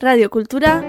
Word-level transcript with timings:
Radio 0.00 0.30
Kultura 0.30 0.80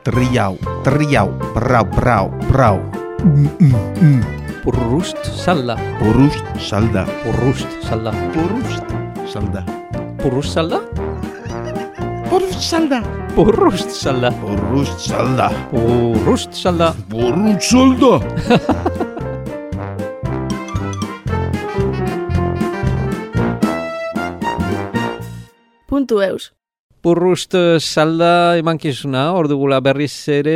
Triau, 0.00 0.56
triau, 0.80 1.28
brau, 1.52 1.84
brau, 1.84 2.32
brau. 2.48 2.80
Mm, 3.20 3.52
mm, 3.60 3.76
mm. 4.00 4.20
Purrust 4.64 5.20
salda. 5.28 5.76
Burust, 6.00 6.40
salda. 6.56 7.04
Purrust 7.20 7.68
salda. 7.84 8.16
Burust, 8.32 8.88
salda. 9.28 9.60
Purrust 10.24 10.56
salda? 10.56 10.80
Burust, 12.32 12.60
salda. 12.64 13.04
Purrust 13.36 13.90
salda. 13.92 14.32
Burust, 14.40 14.96
salda. 15.04 15.52
Purrust 15.68 16.52
salda. 16.56 16.96
Burust, 17.12 17.60
salda. 17.60 18.24
en 26.06 26.14
tu 26.14 26.20
veus. 26.22 26.52
Purrust 27.06 27.54
salda 27.78 28.56
emankizuna, 28.58 29.28
hor 29.30 29.46
dugula 29.46 29.76
berriz 29.78 30.26
ere, 30.26 30.54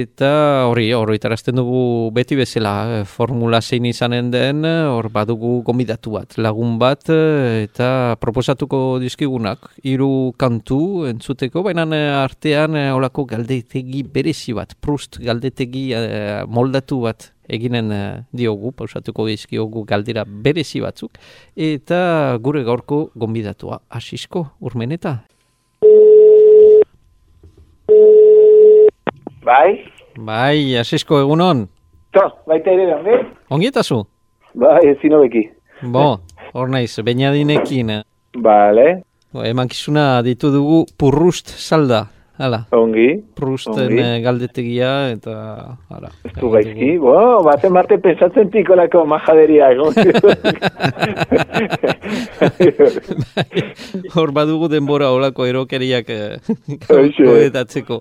eta 0.00 0.66
hori, 0.66 0.88
hori 0.90 1.14
itarazten 1.20 1.54
dugu 1.54 2.10
beti 2.10 2.34
bezala, 2.34 2.72
eh, 2.96 3.04
formula 3.06 3.60
zein 3.62 3.84
izanen 3.86 4.32
den, 4.32 4.64
hor 4.66 5.06
badugu 5.14 5.60
gombidatu 5.62 6.16
bat, 6.16 6.34
lagun 6.34 6.80
bat, 6.80 7.06
eh, 7.14 7.68
eta 7.68 8.16
proposatuko 8.18 8.98
dizkigunak, 8.98 9.68
hiru 9.86 10.32
kantu 10.36 11.06
entzuteko, 11.12 11.62
baina 11.62 11.84
eh, 11.94 12.08
artean 12.24 12.74
eh, 12.74 12.90
holako 12.90 13.22
galdetegi 13.30 14.02
berezi 14.02 14.56
bat, 14.58 14.74
prust 14.80 15.20
galdetegi 15.22 15.84
eh, 15.94 16.42
moldatu 16.48 17.04
bat 17.04 17.28
eginen 17.46 17.92
eh, 17.94 18.24
diogu, 18.34 18.72
pausatuko 18.74 19.28
dizkiogu 19.30 19.84
galdera 19.86 20.26
berezi 20.26 20.82
batzuk, 20.82 21.22
eta 21.54 22.34
gure 22.42 22.64
gaurko 22.66 23.12
gonbidatua, 23.14 23.78
asisko, 23.94 24.48
urmeneta. 24.58 25.20
Bai, 29.44 29.84
Bai, 30.16 30.76
asisko 30.80 31.18
egunon. 31.20 31.66
to, 32.14 32.22
baita 32.46 32.70
ere 32.70 32.86
da, 32.90 32.98
be? 33.02 33.18
Ongietazu? 33.50 34.04
Bai, 34.54 34.80
ezin 34.94 35.12
hobeki. 35.16 35.42
Bo, 35.92 36.18
hor 36.54 36.68
naiz, 36.70 36.94
bainadinekin. 37.04 37.90
eh, 37.90 38.02
Bale, 38.38 39.02
Emankizuna 39.34 40.22
ditu 40.22 40.50
dugu 40.54 40.84
purrust 40.98 41.48
salda. 41.58 42.06
Hala, 42.38 42.64
ongi. 42.74 43.22
prusten 43.38 43.84
Ongi. 43.92 43.98
eh, 44.02 44.20
galdetegia 44.22 45.10
eta... 45.12 45.34
Hala, 45.90 46.08
Ez 46.26 46.32
du 46.40 46.48
gaizki, 46.50 46.88
bo, 46.98 47.14
baten 47.46 47.72
barte 47.74 47.98
pensatzen 48.02 48.48
pikolako 48.50 49.04
majaderia. 49.06 49.68
Hor 54.14 54.32
badugu 54.34 54.68
denbora 54.72 55.10
olako 55.14 55.46
erokeriak 55.46 56.10
eh, 56.10 56.38
Hoxe. 56.88 57.22
kodetatzeko. 57.22 58.00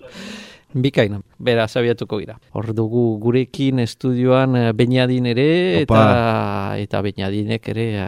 Bikaina, 0.74 1.20
bera, 1.38 1.68
zabiatuko 1.68 2.18
gira. 2.18 2.40
Hor 2.58 2.72
dugu 2.74 3.20
gurekin 3.22 3.78
estudioan 3.84 4.56
eh, 4.58 4.72
Beñadin 4.74 5.28
ere, 5.30 5.82
eta, 5.84 6.78
eta 6.82 7.02
Beñadinek 7.06 7.70
ere 7.70 7.86
eh, 8.02 8.08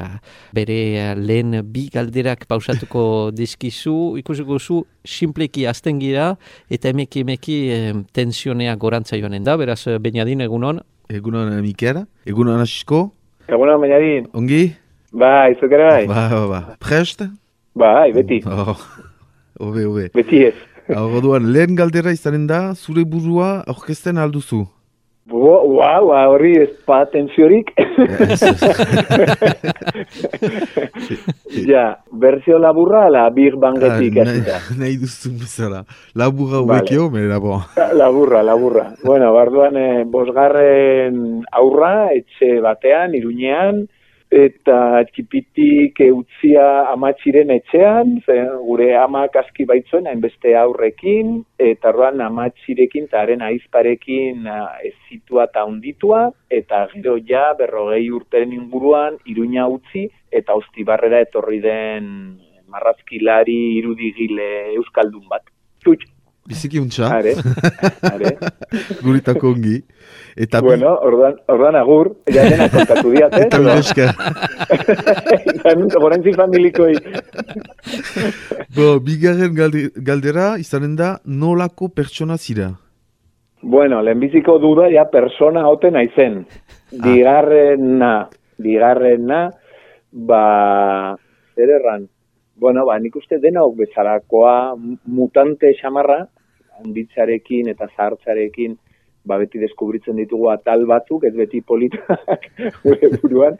bere 0.56 0.78
eh, 0.98 1.12
lehen 1.16 1.60
bi 1.70 1.86
galderak 1.94 2.48
pausatuko 2.50 3.06
dizkizu, 3.38 4.18
ikusiko 4.18 4.58
zu, 4.60 4.80
simpleki 5.06 5.68
azten 5.70 6.02
gira, 6.02 6.32
eta 6.70 6.90
emeki 6.90 7.22
emeki 7.22 7.58
tensionea 8.14 8.76
gorantza 8.82 9.20
joanen 9.22 9.46
da, 9.46 9.58
beraz, 9.62 9.84
Beñadin 10.02 10.42
egunon, 10.42 10.82
Egunon 11.06 11.52
Mikel, 11.62 12.00
egunon 12.26 12.64
Asisko, 12.64 13.12
Egunon, 13.46 13.78
bainadin. 13.78 14.26
ongi? 14.34 14.72
Bai, 15.14 15.54
zukera 15.62 15.92
bai. 15.92 16.08
Ba, 16.10 16.30
ba, 16.32 16.48
ba. 16.50 16.62
Prest? 16.82 17.22
Bai, 17.78 18.12
beti. 18.12 18.42
Oh, 18.50 18.74
Obe, 19.60 19.86
obe. 19.86 20.10
Beti 20.16 20.42
ez. 20.48 20.56
Orduan, 20.94 21.52
lehen 21.54 21.76
galdera 21.76 22.12
izanen 22.14 22.46
da, 22.48 22.74
zure 22.76 23.04
burua 23.06 23.64
aurkezten 23.68 24.18
alduzu. 24.22 24.66
Bo, 25.26 25.56
ua, 25.66 25.96
ua, 26.06 26.20
horri 26.30 26.52
ez 26.62 26.70
pa 26.86 27.00
ja, 31.66 31.86
berzio 32.12 32.60
laburra, 32.60 33.10
la 33.10 33.30
Big 33.34 33.56
Bangetik 33.58 34.18
Ah, 34.18 34.22
hasita. 34.22 34.60
nahi, 34.70 34.78
nahi 34.80 34.98
duzu 35.02 35.32
bezala. 35.40 35.84
Laburra 36.14 36.62
Vale. 36.62 36.80
hobekio, 36.82 37.10
mera 37.10 37.40
bo. 37.40 37.58
Laburra, 38.02 38.44
laburra. 38.44 38.94
Bueno, 39.04 39.34
barduan 39.34 39.76
eh, 39.78 40.04
bosgarren 40.06 41.44
aurra, 41.52 42.10
etxe 42.14 42.60
batean, 42.62 43.16
iruñean, 43.18 43.88
eta 44.32 45.04
txipitik 45.12 46.00
utzia 46.12 46.66
amatxiren 46.92 47.52
etxean, 47.54 48.18
ze 48.26 48.38
gure 48.66 48.90
amak 48.98 49.36
aski 49.42 49.66
baitzuen, 49.70 50.08
hainbeste 50.08 50.56
aurrekin, 50.58 51.44
eta 51.60 51.92
orduan 51.94 52.22
amatxirekin 52.26 53.06
eta 53.10 53.22
haren 53.22 53.46
aizparekin 53.46 54.48
ah, 54.48 54.80
ez 54.84 54.96
zitua 55.10 55.46
eta 55.50 55.66
hunditua, 55.70 56.32
eta 56.50 56.88
gero 56.94 57.18
ja 57.28 57.54
berrogei 57.60 58.10
urteren 58.10 58.54
inguruan 58.54 59.20
iruña 59.26 59.68
utzi, 59.68 60.10
eta 60.32 60.58
ostibarrera 60.58 61.22
etorri 61.22 61.62
den 61.62 62.12
marrazkilari 62.68 63.78
irudigile 63.78 64.50
euskaldun 64.76 65.30
bat. 65.30 65.46
Tutx, 65.86 66.15
Biziki 66.46 66.78
untxa, 66.78 67.08
are, 67.10 67.32
are. 68.06 68.32
guritako 69.06 69.50
ongi. 69.56 69.80
Eta 70.38 70.60
Bueno, 70.62 70.92
ordan, 71.02 71.40
ordan 71.50 71.78
agur, 71.80 72.12
ja 72.30 72.44
dena 72.46 72.68
kontatu 72.70 73.14
diat, 73.16 73.34
eh? 73.40 73.48
Eta 73.48 73.60
mila 73.64 73.78
esker. 73.82 74.12
Gorantzi 76.04 76.36
familikoi. 76.38 76.94
Bo, 78.78 79.00
bigarren 79.02 79.58
galde, 79.58 79.88
galdera 79.96 80.54
izanen 80.62 80.94
da 81.00 81.16
nolako 81.26 81.90
pertsona 81.98 82.38
zira. 82.38 82.70
Bueno, 83.66 84.04
lehenbiziko 84.06 84.60
duda 84.62 84.92
ja 84.94 85.10
persona 85.10 85.66
hote 85.66 85.90
naizen. 85.90 86.44
Bigarrena, 86.94 88.28
bigarrena, 88.62 89.48
ba, 90.14 90.44
zer 91.58 91.80
erran? 91.80 92.06
Bueno, 92.56 92.86
ba, 92.86 92.98
nik 93.00 93.16
uste 93.20 93.38
dena 93.44 93.66
bezalakoa 93.68 94.76
mu- 94.80 94.98
mutante 95.06 95.74
xamarra, 95.76 96.22
handitzarekin 96.80 97.68
eta 97.74 97.88
zahartzarekin, 97.96 98.78
ba, 99.28 99.38
beti 99.42 99.60
deskubritzen 99.60 100.16
ditugu 100.22 100.48
atal 100.54 100.86
batzuk, 100.88 101.26
ez 101.28 101.34
beti 101.36 101.62
politak 101.62 102.48
gure 102.86 103.12
buruan, 103.18 103.60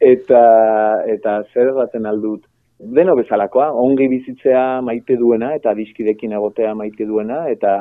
eta, 0.00 0.42
eta 1.16 1.36
zer 1.52 1.74
erraten 1.74 2.08
aldut. 2.08 2.46
Deno 2.96 3.14
bezalakoa, 3.16 3.68
ongi 3.84 4.08
bizitzea 4.08 4.80
maite 4.82 5.18
duena, 5.20 5.52
eta 5.58 5.74
diskidekin 5.76 6.32
egotea 6.40 6.72
maite 6.74 7.04
duena, 7.08 7.44
eta 7.52 7.76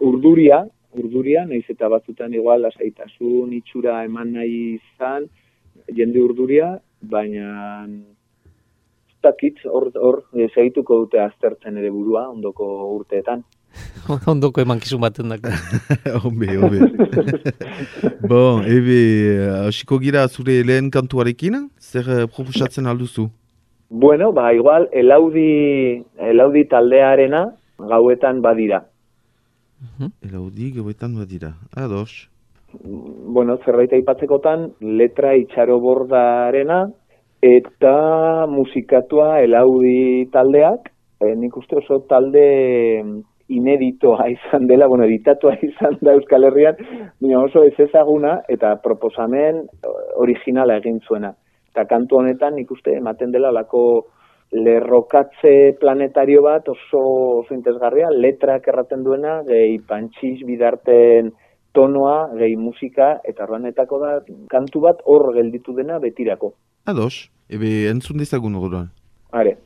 urduria, 0.00 0.62
urduria, 0.98 1.44
naiz 1.48 1.64
eta 1.72 1.90
batzutan 1.90 2.34
igual 2.38 2.62
lasaitasun 2.68 3.52
itxura 3.58 4.02
eman 4.06 4.32
nahi 4.38 4.78
izan, 4.78 5.26
jende 5.90 6.22
urduria, 6.22 6.76
baina 7.02 7.84
dakit, 9.22 9.62
hor, 9.64 9.90
hor 9.94 10.22
eh, 10.34 10.48
segituko 10.54 11.02
dute 11.04 11.20
aztertzen 11.22 11.78
ere 11.80 11.90
burua, 11.90 12.28
ondoko 12.30 12.68
urteetan. 12.96 13.44
ondoko 14.32 14.60
emankizun 14.60 15.00
baten 15.02 15.32
dako. 15.32 15.52
Hombe, 16.24 16.48
hombe. 16.60 16.88
bon, 18.30 18.64
ebe, 18.68 18.98
hasiko 19.68 19.98
gira 20.02 20.26
zure 20.28 20.60
lehen 20.66 20.90
kantuarekin, 20.94 21.68
zer 21.80 22.10
eh, 22.10 22.26
proposatzen 22.26 22.90
alduzu? 22.90 23.28
Bueno, 23.92 24.32
ba, 24.32 24.52
igual, 24.56 24.88
elaudi, 24.96 26.02
elaudi 26.16 26.64
taldearena 26.68 27.44
gauetan 27.78 28.40
badira. 28.44 28.86
Elaudi, 30.22 30.70
gauetan 30.72 31.18
badira. 31.18 31.56
Ados. 31.76 32.28
bueno, 32.82 33.58
zerbait 33.66 33.92
aipatzekotan, 33.92 34.70
letra 34.80 35.34
itxaro 35.36 35.78
bordarena, 35.80 36.86
eta 37.42 38.46
musikatua 38.46 39.40
elaudi 39.42 40.30
taldeak, 40.32 40.88
e, 41.20 41.34
nik 41.34 41.56
uste 41.58 41.80
oso 41.82 41.98
talde 42.08 42.46
ineditoa 43.52 44.28
izan 44.36 44.66
dela, 44.70 44.86
bueno, 44.86 45.04
editatua 45.04 45.56
izan 45.70 45.98
da 46.00 46.14
Euskal 46.16 46.46
Herrian, 46.48 46.78
baina 47.20 47.42
oso 47.42 47.64
ez 47.66 47.74
ezaguna 47.82 48.38
eta 48.48 48.76
proposamen 48.84 49.62
eh, 49.66 49.94
originala 50.22 50.78
egin 50.80 51.00
zuena. 51.08 51.34
Eta 51.72 51.86
kantu 51.88 52.20
honetan 52.20 52.56
nik 52.58 52.70
uste 52.70 52.96
ematen 52.98 53.32
dela 53.32 53.52
lako 53.52 53.84
lerrokatze 54.52 55.78
planetario 55.80 56.42
bat 56.44 56.66
oso, 56.68 57.00
oso 57.40 57.54
interesgarria, 57.56 58.10
letrak 58.12 58.68
erraten 58.68 59.02
duena, 59.02 59.40
gehi 59.48 59.78
pantxiz 59.88 60.42
bidarten 60.44 61.32
tonoa, 61.72 62.34
gehi 62.36 62.58
musika, 62.60 63.14
eta 63.24 63.46
orduanetako 63.46 64.00
da 64.02 64.18
kantu 64.52 64.84
bat 64.84 65.00
hor 65.08 65.30
gelditu 65.32 65.72
dena 65.72 65.96
betirako. 65.98 66.52
Ados. 66.84 67.31
Ebe, 67.50 67.88
entzun 67.88 68.18
dezagun 68.18 68.54
orduan. 68.54 68.90
Are. 69.32 69.56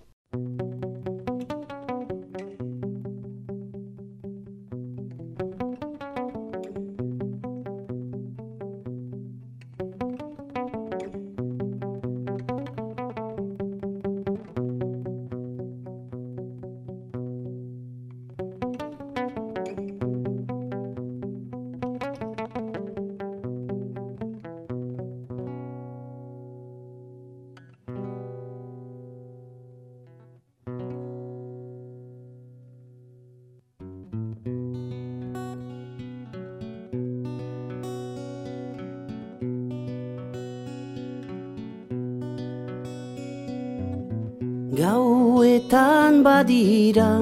Gauetan 45.71 46.23
badira 46.23 47.19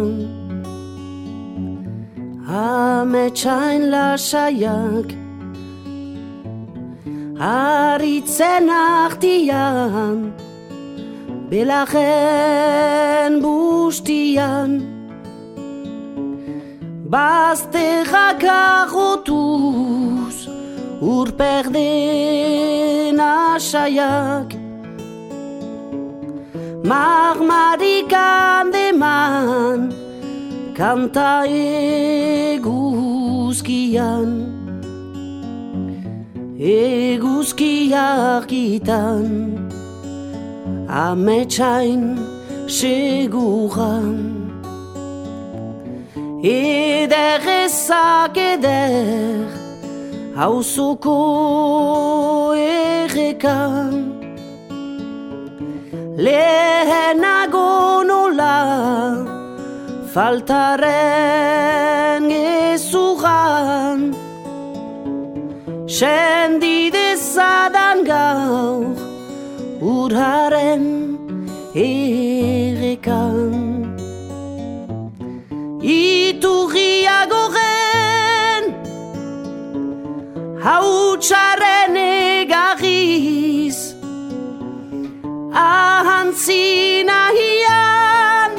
Ametsain 2.47 3.91
lasaiak 3.91 5.15
Aritzen 7.39 8.71
artian. 8.71 10.33
Belajen 11.51 13.43
bustian. 13.43 14.83
Bazterrak 17.11 18.45
agotuz. 18.45 20.47
Urperden 21.01 23.19
asaiak 23.19 24.54
Marmarikan 26.85 28.69
deman 28.69 29.89
Kanta 30.77 31.49
eguzkian. 32.53 32.93
Eguzkiak 36.61 38.53
itan 38.53 39.57
Ametsain 40.89 42.21
seguran. 42.69 44.45
Eder 46.45 47.41
ezak 47.65 48.37
eder 48.37 49.49
Hauzuko 50.37 51.17
errekan 52.53 54.14
lehenago 56.17 58.05
nola 58.07 58.59
faltaren 60.13 60.95
ezugan 62.31 64.15
sendide 65.89 67.17
zadan 67.17 68.05
gaur 68.07 68.95
urharen 69.95 70.87
errekan 71.75 73.53
iturriago 75.83 77.45
gen 77.59 78.65
hau 80.63 81.19
txaren 81.27 81.99
egarriz 82.07 83.94
ahantzina 85.55 87.19
hian 87.37 88.53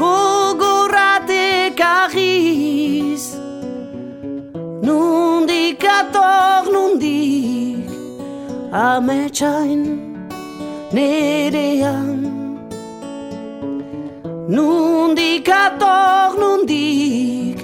gogoratek 0.00 1.80
ahiz 1.80 3.24
nundik 4.86 5.84
ator 5.98 6.62
nundik 6.74 7.90
ametsain 8.72 9.82
nerean. 10.92 12.20
Nundik 14.56 15.48
ator 15.48 16.34
nundik 16.40 17.58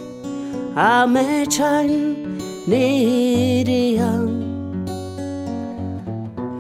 ametsain 0.75 2.15
nerean 2.71 4.36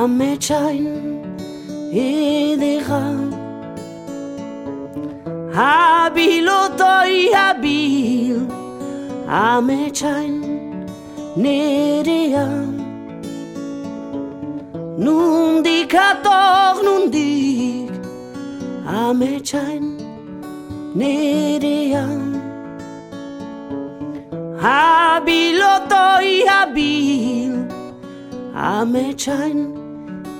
Ametsain 0.00 0.86
ederan 1.92 3.18
Habilotoi 5.56 7.18
habil 7.34 8.38
Ametsain 9.28 10.36
nerean 11.36 12.72
Nundik 15.04 15.94
ator 15.94 16.80
nundik 16.86 17.92
Ametsain 19.02 19.84
nerean 20.94 22.22
Habilotoi 24.64 26.32
habil 26.48 27.52
Ametsain 28.54 29.79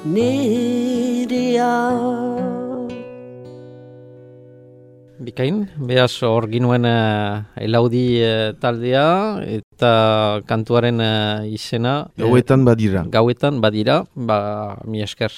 nerean 0.05 1.69
Bikain, 5.21 5.69
behaz 5.77 6.23
hor 6.25 6.47
ginuen 6.49 6.87
uh, 6.89 7.45
elaudi 7.61 8.25
uh, 8.25 8.57
taldea 8.57 9.37
eta 9.45 9.91
kantuaren 10.49 10.97
uh, 11.05 11.45
izena. 11.45 12.09
Gauetan 12.17 12.65
badira. 12.65 13.05
Gauetan 13.05 13.61
badira, 13.61 13.99
ba, 14.17 14.81
mi 14.89 15.05
esker 15.05 15.29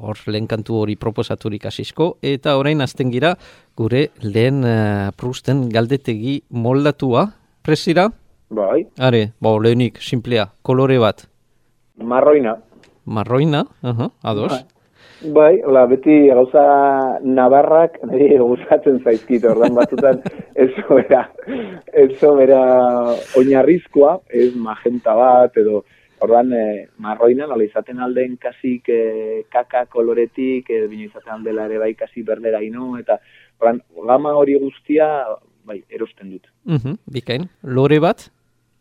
hor 0.00 0.16
lehen 0.24 0.48
kantu 0.48 0.80
hori 0.80 0.96
proposaturik 0.96 1.68
asizko. 1.68 2.16
Eta 2.24 2.56
orain 2.56 2.80
azten 2.80 3.12
gira 3.12 3.34
gure 3.76 4.06
lehen 4.24 4.64
uh, 4.64 5.12
prusten 5.12 5.68
galdetegi 5.68 6.40
moldatua. 6.48 7.28
Presira? 7.60 8.08
Bai. 8.48 8.88
Are, 8.96 9.36
bo, 9.36 9.58
lehenik, 9.60 10.00
simplea, 10.00 10.48
kolore 10.64 10.96
bat. 10.96 11.28
Marroina. 12.00 12.56
Marroina, 13.10 13.66
uh 13.82 13.90
-huh, 13.90 14.10
ados. 14.22 14.52
Bai. 14.52 14.64
Bai, 15.20 15.60
hola, 15.66 15.84
beti 15.86 16.28
gauza 16.32 16.62
nabarrak 17.20 17.98
niri 18.08 18.38
gustatzen 18.38 19.02
zaizkit, 19.04 19.44
ordan 19.44 19.74
batzutan 19.76 20.22
ez 20.62 20.70
sobera, 20.78 21.26
ez 21.92 22.16
sobera 22.20 22.62
oinarrizkoa, 23.36 24.14
ez 24.30 24.54
magenta 24.56 25.12
bat, 25.18 25.58
edo 25.60 25.82
ordan 26.24 26.54
eh, 26.56 26.88
marroina, 26.96 27.46
nola 27.50 27.66
izaten 27.66 28.00
alden 28.00 28.38
kasik 28.40 28.88
eh, 28.88 29.44
kaka 29.52 29.84
koloretik, 29.92 30.70
edo 30.70 30.88
bine 30.88 31.10
izaten 31.10 31.34
aldela 31.36 31.68
ere 31.68 31.78
bai 31.78 31.94
kasi 31.94 32.22
berdera 32.22 32.62
ino, 32.62 32.96
eta 32.96 33.18
ordan, 33.60 33.82
gama 34.06 34.32
hori 34.40 34.56
guztia, 34.62 35.26
bai, 35.68 35.82
erosten 35.90 36.30
dut. 36.30 36.48
Uh 36.64 36.80
-huh, 36.80 36.96
bikain, 37.12 37.50
lore 37.62 38.00
bat? 38.00 38.30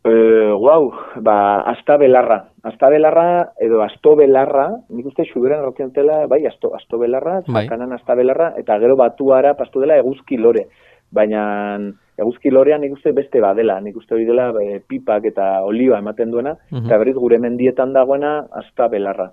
Uh, 0.05 0.55
wow, 0.55 0.91
ba, 1.21 1.61
asta 1.67 1.97
belarra. 1.97 2.45
Asta 2.63 2.87
belarra, 2.89 3.51
edo 3.59 3.81
asto 3.83 4.15
belarra, 4.15 4.69
nik 4.89 5.05
uste 5.11 5.25
xuberen 5.27 5.61
rokientela, 5.61 6.25
bai, 6.27 6.45
asto, 6.47 6.71
asto 6.75 6.97
belarra, 6.97 7.41
Bai. 7.47 7.65
zakanan 7.65 7.91
asta 7.93 8.15
belarra, 8.15 8.53
eta 8.57 8.77
gero 8.79 8.95
batuara 8.95 9.55
pastu 9.59 9.81
dela 9.83 9.97
eguzki 9.99 10.37
lore. 10.37 10.67
Baina 11.11 11.77
eguzki 12.17 12.51
lorean 12.51 12.81
nik 12.81 12.93
uste 12.95 13.11
beste 13.11 13.41
badela, 13.43 13.79
nik 13.81 13.95
uste 13.97 14.13
hori 14.15 14.25
dela 14.25 14.51
e, 14.61 14.79
pipak 14.79 15.25
eta 15.31 15.63
olioa 15.65 15.99
ematen 15.99 16.31
duena, 16.31 16.55
Mhm. 16.71 16.85
eta 16.85 16.97
berriz 16.97 17.15
gure 17.15 17.39
mendietan 17.39 17.91
dagoena 17.93 18.45
asta 18.51 18.87
belarra. 18.87 19.31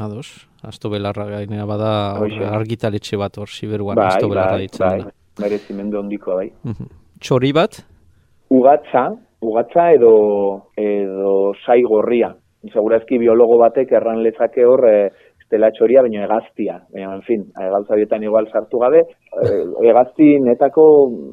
Ados, 0.00 0.48
asto 0.64 0.88
belarra 0.88 1.26
gainera 1.26 1.66
bada 1.66 2.18
hor 2.20 2.30
argitaletxe 2.54 3.16
bat 3.20 3.36
hor 3.36 3.48
siberuan, 3.48 3.96
bai, 3.96 4.06
asto 4.06 4.28
belarra 4.28 4.52
bai, 4.52 4.60
ditzen 4.62 4.86
bai, 4.88 4.98
dela. 4.98 5.12
merezimendu 5.40 5.98
handikoa, 5.98 6.34
bai. 6.36 6.52
Mhm. 6.64 6.88
Txori 7.20 7.52
bat? 7.52 7.82
Ugatza, 8.48 9.10
ugatza 9.40 9.92
edo 9.92 10.72
edo 10.76 11.54
sai 11.64 11.82
gorria. 11.82 12.34
Segurazki 12.72 13.18
biologo 13.18 13.58
batek 13.60 13.92
erran 13.94 14.22
lezake 14.24 14.64
hor, 14.66 14.82
e, 14.88 15.06
ez 15.06 15.44
estela 15.46 15.70
txoria, 15.70 16.02
baina 16.02 16.24
egaztia. 16.24 16.80
Baina, 16.92 17.14
en 17.14 17.22
fin, 17.22 17.44
gauza 17.54 17.94
bietan 17.94 18.24
igual 18.24 18.48
sartu 18.50 18.80
gabe, 18.82 19.04
eh, 19.42 19.64
egazti 19.86 20.40
netako 20.42 20.86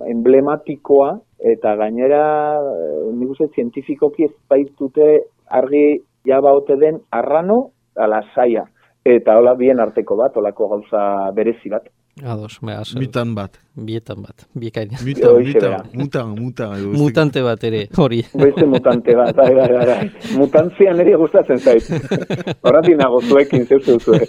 emblematikoa, 0.07 1.17
eta 1.53 1.75
gainera, 1.75 2.59
eh, 2.59 3.13
nik 3.17 3.29
uste, 3.29 3.49
zientifikoki 3.55 4.25
ez 4.25 4.33
baitute 4.49 5.23
argi 5.49 6.03
jabaote 6.25 6.77
den 6.77 7.01
arrano 7.11 7.71
ala 7.95 8.21
saia. 8.35 8.65
Eta 9.03 9.37
hola 9.37 9.55
bien 9.55 9.79
arteko 9.79 10.15
bat, 10.15 10.37
holako 10.37 10.69
gauza 10.69 11.31
berezi 11.35 11.69
bat. 11.69 11.89
Ados, 12.21 12.59
behaz. 12.61 12.93
Mitan 12.95 13.33
bat. 13.33 13.57
Bietan 13.73 14.21
bat, 14.21 14.43
bikain. 14.53 14.91
Mitan, 15.01 15.31
Hoxe 15.33 15.53
mitan, 15.53 15.87
mutan, 15.97 16.35
mutan. 16.37 16.83
Mutante 16.93 17.41
bat 17.41 17.63
ere, 17.65 17.87
hori. 17.97 18.19
Beste 18.37 18.67
mutante 18.69 19.15
bat, 19.17 19.33
bai, 19.35 19.49
bai, 19.57 19.69
bai, 19.71 19.85
bai. 19.89 20.11
Mutantzia 20.37 20.93
niri 20.93 21.15
gustatzen 21.17 21.57
zait. 21.57 21.89
Horratik 22.63 22.99
nago 23.01 23.21
zuekin, 23.25 23.65
zeu 23.65 23.79
zeu 23.81 23.97
zue. 23.97 24.21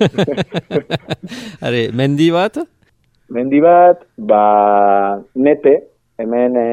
Are, 1.66 1.90
mendi 1.92 2.30
bat, 2.32 2.56
Mendi 3.34 3.60
bat, 3.60 4.02
ba, 4.16 5.20
nete, 5.34 5.74
hemen 6.20 6.56
e, 6.60 6.68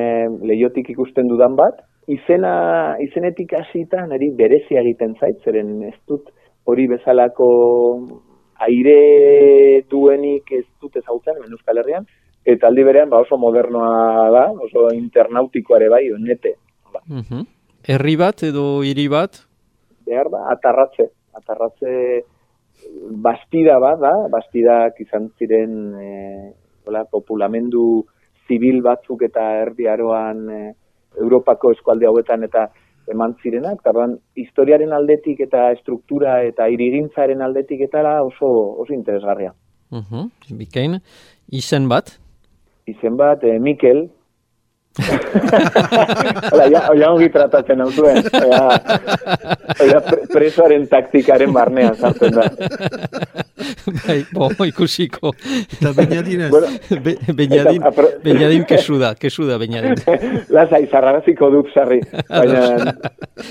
leiotik 0.45 0.89
ikusten 0.91 1.29
dudan 1.31 1.55
bat, 1.55 1.79
izena, 2.11 2.97
izenetik 3.03 3.53
hasita 3.55 4.03
niri 4.09 4.29
berezia 4.35 4.83
egiten 4.83 5.15
zait, 5.19 5.39
zeren 5.43 5.79
ez 5.87 5.95
dut 6.11 6.27
hori 6.67 6.87
bezalako 6.91 7.47
aire 8.67 9.83
duenik 9.89 10.51
ez 10.51 10.65
dut 10.81 10.95
ezagutzen, 10.95 11.37
hemen 11.37 11.55
Euskal 11.57 11.81
Herrian, 11.81 12.05
eta 12.45 12.69
aldi 12.69 12.83
berean 12.85 13.09
ba, 13.09 13.21
oso 13.21 13.37
modernoa 13.37 14.27
da, 14.33 14.45
oso 14.67 14.89
internautikoa 14.95 15.79
ere 15.81 15.89
bai, 15.93 16.03
nete. 16.19 16.55
Ba, 16.91 17.01
mhm. 17.07 17.47
herri 17.87 18.17
bat 18.19 18.43
edo 18.43 18.83
hiri 18.85 19.07
bat, 19.11 19.43
behar 20.05 20.29
da, 20.33 20.45
atarratze. 20.53 21.09
Atarratze 21.37 21.91
bastida 23.23 23.77
bat 23.79 23.99
da, 24.01 24.13
bastidak 24.31 24.99
izan 25.03 25.29
ziren 25.39 25.75
e, 25.95 26.09
hola, 26.87 27.05
populamendu 27.05 28.03
zibil 28.47 28.81
batzuk 28.85 29.23
eta 29.27 29.45
erdi 29.61 29.87
aroan 29.87 30.47
e, 30.49 30.61
Europako 31.21 31.73
eskualde 31.75 32.07
hauetan 32.07 32.43
eta 32.47 32.67
eman 33.11 33.35
zirenak, 33.43 33.81
eta 33.83 34.17
historiaren 34.39 34.93
aldetik 34.93 35.39
eta 35.47 35.69
struktura 35.81 36.41
eta 36.47 36.67
irigintzaren 36.71 37.41
aldetik 37.41 37.85
eta 37.87 38.21
oso, 38.23 38.49
oso 38.81 38.93
interesgarria. 38.93 39.53
mhm. 39.91 40.57
bikain, 40.57 40.99
izen 41.51 41.87
bat, 41.89 42.17
Izen 42.87 43.15
bat, 43.15 43.43
e, 43.43 43.59
Mikel, 43.59 44.09
Hala, 46.51 46.65
ja, 46.67 46.81
ja 46.99 47.11
ongi 47.13 47.29
tratatzen 47.31 47.79
hau 47.79 47.87
zuen. 47.95 48.17
Ja, 48.33 48.75
ja, 49.87 50.01
pre- 50.03 50.25
presoaren 50.33 50.83
taktikaren 50.91 51.53
barnean 51.55 51.95
sartzen 51.95 52.35
da. 52.35 52.49
bai, 54.05 54.19
bo, 54.33 54.49
ikusiko. 54.65 55.31
Eta 55.77 55.91
bainadinez. 55.97 56.49
Bueno, 56.51 56.67
Be, 57.03 57.15
beñadin, 57.33 57.81
Eta, 57.81 57.89
apro- 57.91 58.11
beñadin 58.23 58.65
kesu 58.69 58.99
da, 58.99 59.13
kesu 59.15 59.47
da 59.47 59.57
beñadin. 59.57 59.95
Lasai, 60.49 60.85
zarragaziko 60.91 61.49
dut 61.53 61.71
sarri. 61.73 62.01
Baina, 62.29 62.93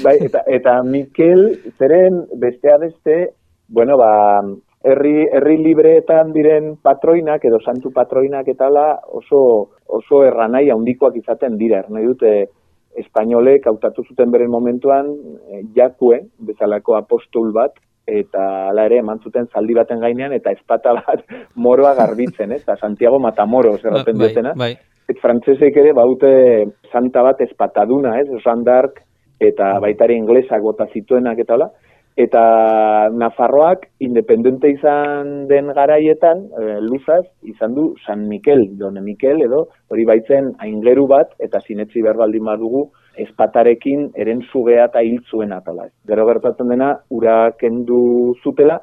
bai, 0.05 0.17
eta, 0.27 0.45
eta 0.47 0.83
Mikel, 0.83 1.47
zeren 1.79 2.25
bestea 2.41 2.79
beste, 2.83 3.31
bueno, 3.69 3.97
ba, 3.99 4.43
herri, 4.85 5.27
herri 5.33 5.59
libreetan 5.63 6.33
diren 6.33 6.77
patroinak 6.83 7.45
edo 7.45 7.59
santu 7.61 7.93
patroinak 7.93 8.49
eta 8.49 8.71
ala 8.71 8.87
oso, 9.13 9.43
oso 9.87 10.23
erranai 10.25 10.69
handikoak 10.73 11.17
izaten 11.21 11.59
dira. 11.61 11.83
Nahi 11.89 12.07
dute, 12.09 12.33
espainolek 13.01 13.67
hautatu 13.71 14.03
zuten 14.09 14.33
beren 14.33 14.51
momentuan 14.51 15.13
eh, 15.53 15.63
jakue, 15.77 16.25
bezalako 16.39 16.97
apostol 16.99 17.53
bat, 17.55 17.77
eta 18.07 18.69
hala 18.69 18.87
ere 18.89 19.01
eman 19.03 19.21
zuten 19.21 19.47
zaldi 19.53 19.75
baten 19.75 20.01
gainean 20.01 20.33
eta 20.33 20.53
ezpata 20.53 20.95
bat 20.99 21.25
moroa 21.65 21.95
garbitzen, 21.95 22.53
ez? 22.53 22.65
Santiago 22.79 23.19
Matamoros 23.19 23.85
erraten 23.85 24.19
bai, 24.19 24.27
dietena. 24.27 24.55
bai. 24.57 24.73
Et 25.11 25.19
frantsesek 25.19 25.77
ere 25.77 25.93
baute 25.93 26.31
santa 26.93 27.23
bat 27.23 27.41
espataduna, 27.41 28.19
ez? 28.21 28.29
D'Arc 28.65 29.01
eta 29.41 29.79
baita 29.81 30.05
ere 30.05 30.17
inglesak 30.17 30.63
bota 30.63 30.87
zituenak 30.93 31.39
eta 31.39 31.55
hola. 31.55 31.71
Eta 32.21 33.09
Nafarroak 33.17 33.87
independente 34.05 34.69
izan 34.69 35.47
den 35.49 35.71
garaietan, 35.73 36.43
e, 36.53 36.65
luzaz, 36.85 37.23
izan 37.49 37.73
du 37.79 37.85
San 38.05 38.27
Mikel, 38.29 38.67
Done 38.77 39.01
Mikel 39.01 39.41
edo 39.47 39.63
hori 39.89 40.05
baitzen 40.05 40.51
aingeru 40.67 41.07
bat 41.09 41.33
eta 41.47 41.63
sinetzi 41.65 42.03
behar 42.05 42.21
baldin 42.21 42.45
badugu 42.51 42.91
espatarekin 43.25 44.11
eren 44.21 44.45
zugea 44.53 44.91
eta 44.91 45.01
hil 45.07 45.23
zuen 45.31 45.57
atala. 45.57 45.89
Gero 46.13 46.27
gertatzen 46.29 46.69
dena, 46.69 46.93
ura 47.09 47.39
kendu 47.61 48.01
zutela, 48.45 48.83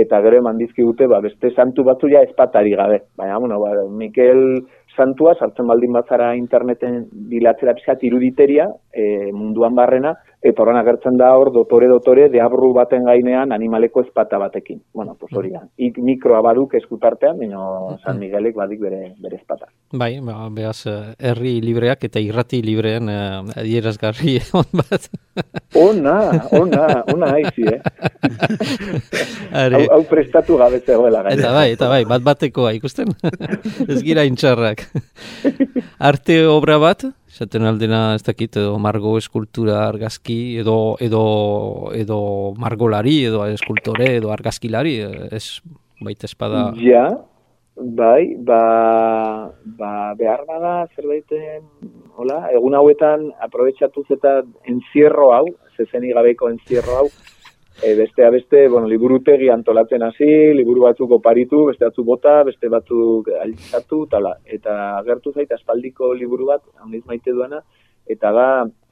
eta 0.00 0.22
gero 0.24 0.40
eman 0.40 0.56
dizkigute 0.56 1.08
ba, 1.10 1.20
beste 1.20 1.50
santu 1.52 1.84
batzu 1.84 2.08
ja 2.08 2.24
espatari 2.24 2.72
gabe. 2.78 3.02
Baina, 3.20 3.36
bueno, 3.38 3.60
ba, 3.60 3.74
Mikel 3.90 4.62
santua, 4.96 5.34
sartzen 5.36 5.68
baldin 5.68 5.92
bazara 5.92 6.32
interneten 6.38 7.02
bilatzera 7.28 7.74
pixat 7.76 8.08
iruditeria, 8.08 8.70
e, 8.92 9.30
munduan 9.36 9.76
barrena, 9.76 10.16
eta 10.42 10.62
horren 10.62 10.78
agertzen 10.80 11.18
da 11.20 11.34
hor 11.36 11.50
dotore-dotore 11.52 12.30
deabru 12.32 12.70
baten 12.72 13.04
gainean 13.04 13.52
animaleko 13.52 14.00
espata 14.06 14.38
batekin. 14.40 14.80
Bueno, 14.94 15.14
pues 15.20 15.32
hori 15.36 15.50
da. 15.52 15.60
Ik 15.76 15.98
mikroa 16.00 16.40
baduk 16.42 16.74
eskutartean, 16.78 17.36
baina 17.38 17.98
San 18.04 18.18
Miguelek 18.18 18.56
badik 18.56 18.80
bere, 18.80 19.00
bere 19.20 19.36
espata. 19.36 19.68
Bai, 19.92 20.14
ba, 20.24 20.48
behaz, 20.54 20.86
eh, 20.88 21.14
herri 21.18 21.58
libreak 21.60 22.04
eta 22.08 22.22
irrati 22.24 22.62
libreen 22.64 23.08
eh, 23.12 23.60
adierazgarri 23.60 24.38
on 24.60 24.64
bat. 24.80 25.10
Ona, 25.76 26.16
ona, 26.56 26.86
ona 27.12 27.32
haizi, 27.36 27.68
eh? 27.68 27.80
Are, 29.60 29.76
Hau, 29.76 29.86
hau 29.98 30.02
prestatu 30.08 30.56
gabe 30.60 30.80
zegoela 30.80 31.22
gainera. 31.26 31.40
eta 31.42 31.52
bai, 31.52 31.68
eta 31.74 31.88
bai, 31.90 32.04
bat 32.08 32.22
batekoa 32.24 32.72
ikusten. 32.78 33.12
ez 33.90 34.00
gira 34.06 34.24
intxarrak. 34.24 34.86
Arte 35.98 36.46
obra 36.48 36.78
bat, 36.80 37.04
esaten 37.40 37.64
aldena 37.64 38.14
ez 38.18 38.22
dakit, 38.26 38.58
edo 38.60 38.76
margo 38.78 39.14
eskultura 39.16 39.86
argazki, 39.88 40.58
edo, 40.60 40.96
edo, 41.00 41.22
edo 41.96 42.18
margolari, 42.60 43.22
edo 43.30 43.46
eskultore, 43.48 44.16
edo 44.18 44.28
argazkilari, 44.34 44.98
ez 45.32 45.62
baita 46.04 46.28
espada. 46.28 46.66
Ja, 46.76 47.06
bai, 47.80 48.36
ba, 48.36 48.60
ba 49.64 49.92
behar 50.20 50.44
bada 50.44 50.74
zerbait, 50.94 51.32
eh, 51.32 51.62
hola, 52.20 52.42
egun 52.52 52.76
hauetan 52.76 53.30
aprobetxatuz 53.40 54.04
eta 54.18 54.42
enzierro 54.68 55.32
hau, 55.32 55.46
zezenik 55.78 56.12
gabeko 56.20 56.52
enzierro 56.52 56.98
hau, 57.00 57.08
e, 57.82 57.94
beste 57.94 58.28
beste, 58.30 58.68
bueno, 58.68 58.86
liburutegi 58.88 59.48
antolatzen 59.48 60.02
hasi, 60.02 60.28
liburu 60.54 60.84
batzuk 60.86 61.10
oparitu, 61.18 61.64
beste 61.70 61.86
batzuk 61.86 62.06
bota, 62.06 62.42
beste 62.44 62.68
batzuk 62.68 63.30
altzatu, 63.40 64.04
tala. 64.10 64.34
Eta 64.44 64.76
agertu 64.98 65.32
zait 65.32 65.52
aspaldiko 65.52 66.12
liburu 66.14 66.50
bat, 66.52 66.62
handiz 66.82 67.02
maite 67.06 67.32
duena, 67.32 67.62
eta 68.06 68.32
da 68.36 68.46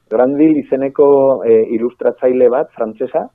Grandil 0.09 0.57
izeneko 0.57 1.09
e, 1.45 1.59
ilustratzaile 1.77 2.49
bat, 2.49 2.71
frantsesa, 2.73 3.27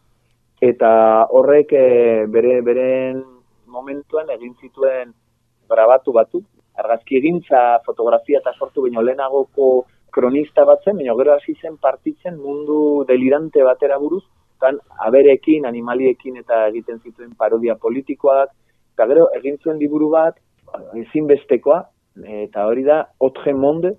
eta 0.63 0.91
horrek 1.29 1.73
e, 1.77 1.85
bere 2.33 2.61
beren 2.65 3.21
momentuan 3.69 4.31
egin 4.33 4.55
zituen 4.61 5.13
grabatu 5.69 6.13
batzuk, 6.15 6.45
argazki 6.81 7.19
egintza, 7.19 7.83
fotografia 7.85 8.39
eta 8.41 8.55
sortu 8.57 8.87
baino 8.87 9.03
lehenagoko 9.05 9.85
kronista 10.13 10.65
bat 10.65 10.81
zen, 10.85 10.97
baina 10.97 11.13
gero 11.19 11.35
hasi 11.35 11.53
zen 11.61 11.77
partitzen 11.77 12.39
mundu 12.41 13.03
delirante 13.09 13.61
batera 13.65 13.99
buruz, 14.01 14.23
tan 14.63 14.79
aberekin, 15.05 15.67
animaliekin 15.67 16.39
eta 16.39 16.63
egiten 16.71 17.01
zituen 17.03 17.35
parodia 17.37 17.75
politikoak, 17.75 18.53
eta 18.95 19.07
gero 19.11 19.27
egin 19.39 19.59
zuen 19.63 19.79
liburu 19.81 20.09
bat, 20.13 20.39
ezinbestekoa, 21.03 21.81
eta 22.45 22.65
hori 22.69 22.85
da, 22.87 23.03
Otre 23.27 23.53
Monde, 23.53 23.93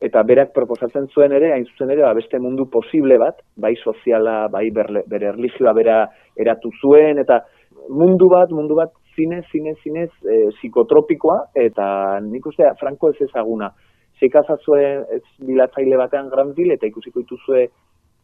eta 0.00 0.22
berak 0.28 0.52
proposatzen 0.54 1.08
zuen 1.14 1.32
ere, 1.32 1.52
hain 1.54 1.64
zuzen 1.70 1.90
ere, 1.94 2.04
ba, 2.04 2.12
beste 2.16 2.38
mundu 2.42 2.66
posible 2.72 3.16
bat, 3.20 3.40
bai 3.56 3.74
soziala, 3.76 4.46
bai 4.52 4.68
berle, 4.74 5.02
bere 5.08 5.30
erlijioa 5.32 5.72
bera 5.76 6.02
eratu 6.36 6.70
zuen, 6.82 7.20
eta 7.22 7.40
mundu 7.88 8.28
bat, 8.32 8.52
mundu 8.52 8.76
bat, 8.78 8.92
zinez, 9.16 9.44
zinez, 9.52 9.76
zinez, 9.82 10.10
e, 10.28 10.38
psikotropikoa, 10.58 11.38
eta 11.56 11.86
nik 12.24 12.46
uste, 12.46 12.68
franko 12.80 13.14
ez 13.14 13.28
ezaguna. 13.30 13.70
Sekazazue 14.20 14.84
ez 15.16 15.22
bilatzaile 15.44 15.96
batean 16.00 16.28
Granville, 16.32 16.76
eta 16.76 16.88
ikusiko 16.88 17.24
dituzue 17.24 17.66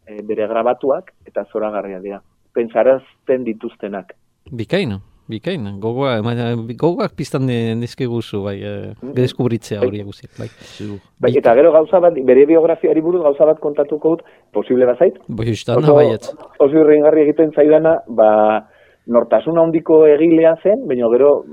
e, 0.07 0.23
bere 0.23 0.47
grabatuak, 0.49 1.13
eta 1.27 1.45
zoragarria 1.53 2.01
dira. 2.01 2.23
Pentsarazten 2.53 3.45
dituztenak. 3.45 4.13
Bikain, 4.51 4.97
bikain, 5.29 5.65
gogoa, 5.81 6.17
ema- 6.19 6.35
gogoak 6.77 7.15
piztan 7.17 7.47
di- 7.47 7.75
dizkiguzu, 7.81 8.43
bai, 8.43 8.59
eh, 8.63 8.95
deskubritzea 9.15 9.81
hori 9.81 10.03
bai. 10.03 10.49
Segur. 10.49 10.99
Bai, 11.21 11.33
eta 11.37 11.55
gero 11.55 11.73
gauza 11.73 12.01
bat, 12.01 12.15
bere 12.15 12.47
biografiari 12.47 13.01
buruz 13.01 13.23
gauza 13.23 13.45
bat 13.45 13.59
kontatuko 13.61 14.17
dut, 14.17 14.23
posible 14.53 14.85
bazait, 14.87 15.15
Bai, 15.29 15.47
justan, 15.47 15.81
baiet. 15.83 16.29
oso 16.59 16.77
irringarri 16.79 17.23
egiten 17.23 17.53
zaidana, 17.55 17.99
ba, 18.09 18.69
nortasun 19.07 19.59
handiko 19.59 20.07
egilea 20.07 20.57
zen, 20.63 20.87
baina 20.87 21.09
gero, 21.11 21.45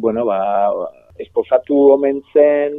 bueno, 0.00 0.24
ba, 0.24 0.70
esposatu 1.18 1.92
omen 1.94 2.22
zen 2.32 2.72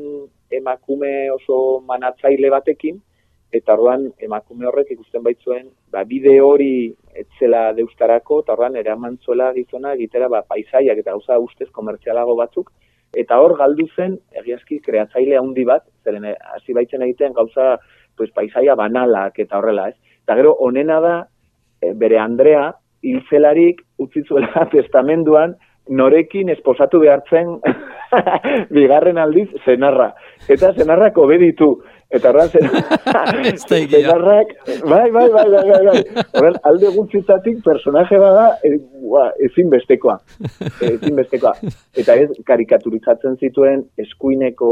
emakume 0.51 1.29
oso 1.31 1.81
manatzaile 1.87 2.49
batekin, 2.49 3.01
eta 3.53 3.75
orduan 3.75 4.07
emakume 4.25 4.65
horrek 4.67 4.91
ikusten 4.95 5.23
baitzuen, 5.25 5.67
ba, 5.93 6.03
bide 6.09 6.39
hori 6.41 6.93
etzela 7.23 7.67
deustarako, 7.77 8.41
eta 8.43 8.55
orduan 8.55 8.77
eraman 8.81 9.19
zuela 9.21 9.51
gizona 9.53 9.93
egitera 9.97 10.29
ba, 10.33 10.41
paisaiak 10.49 11.03
eta 11.03 11.13
gauza 11.13 11.37
ustez 11.39 11.69
komertzialago 11.71 12.35
batzuk, 12.39 12.71
eta 13.13 13.37
hor 13.39 13.55
galdu 13.59 13.85
zen 13.95 14.17
egiazki 14.41 14.79
kreatzaile 14.85 15.37
handi 15.37 15.65
bat, 15.69 15.85
zeren 16.03 16.25
eh, 16.31 16.37
hasi 16.55 16.73
baitzen 16.73 17.05
egiten 17.05 17.35
gauza 17.37 17.75
pues, 18.17 18.31
paisaia 18.33 18.75
banalak 18.75 19.37
eta 19.39 19.59
horrela, 19.59 19.89
ez? 19.93 20.17
Eta 20.25 20.39
gero, 20.39 20.55
onena 20.65 20.99
da, 21.03 21.13
eh, 21.81 21.93
bere 21.93 22.17
Andrea, 22.19 22.71
hilzelarik 23.03 23.83
utzi 24.01 24.25
zuela 24.25 24.65
testamenduan, 24.73 25.55
norekin 25.89 26.49
esposatu 26.49 27.01
behartzen 27.03 27.57
bigarren 28.75 29.19
aldiz 29.19 29.49
zenarra. 29.65 30.13
Eta 30.49 30.71
zenarrak 30.73 31.17
obeditu. 31.19 31.75
Eta 32.13 32.29
horren 32.29 32.49
zenarrak, 32.53 34.51
bai, 34.91 35.07
bai, 35.11 35.27
bai, 35.33 35.45
bai, 35.49 35.63
bai, 35.69 35.79
bai. 35.87 36.25
Horren, 36.37 36.59
alde 36.69 36.91
gutxitatik 36.93 37.63
personaje 37.65 38.19
bada 38.21 38.45
e, 38.61 38.75
ezin 39.47 39.71
bestekoa. 39.73 40.19
Ezin 40.85 41.17
bestekoa. 41.17 41.55
Eta 41.97 42.17
ez 42.21 42.29
karikaturizatzen 42.45 43.39
zituen 43.41 43.87
eskuineko 43.97 44.69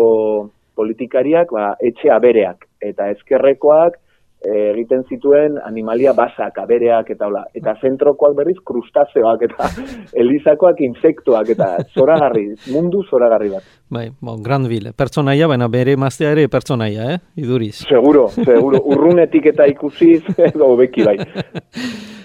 politikariak, 0.78 1.52
ba, 1.56 1.74
etxe 1.82 2.14
abereak. 2.14 2.68
Eta 2.82 3.10
ezkerrekoak, 3.16 3.98
egiten 4.42 5.04
zituen 5.10 5.58
animalia 5.62 6.14
basak, 6.18 6.58
abereak 6.58 7.12
eta 7.14 7.28
hola. 7.28 7.44
Eta 7.58 7.76
zentrokoak 7.82 8.34
berriz 8.38 8.58
krustazeoak 8.66 9.46
eta 9.46 9.70
elizakoak 10.22 10.82
insektuak 10.82 11.52
eta 11.54 11.76
zoragarri, 11.94 12.48
mundu 12.74 13.04
zoragarri 13.10 13.52
bat. 13.54 13.68
Bai, 13.92 14.08
bon, 14.22 14.42
Grandville, 14.44 14.94
pertsonaia, 14.98 15.48
baina 15.52 15.68
bere 15.72 15.96
maztea 16.00 16.32
ere 16.34 16.48
pertsonaia, 16.50 17.12
eh? 17.14 17.20
iduriz. 17.44 17.84
Seguro, 17.88 18.30
seguro, 18.34 18.82
urrunetik 18.94 19.52
eta 19.54 19.68
ikusiz, 19.70 20.24
edo 20.50 20.74
beki 20.80 21.06
bai. 21.06 21.18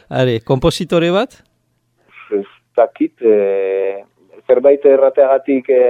Are, 0.08 0.40
kompositore 0.46 1.11
bat? 1.12 1.40
Ez 2.32 2.46
dakit, 2.78 3.20
e, 3.20 4.04
zerbait 4.46 4.85
errateagatik 4.87 5.68
e, 5.75 5.82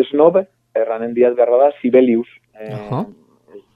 esnobe, 0.00 0.46
erranen 0.74 1.14
diaz 1.14 1.34
berra 1.36 1.58
da, 1.66 1.70
Sibelius, 1.80 2.28
e, 2.54 2.70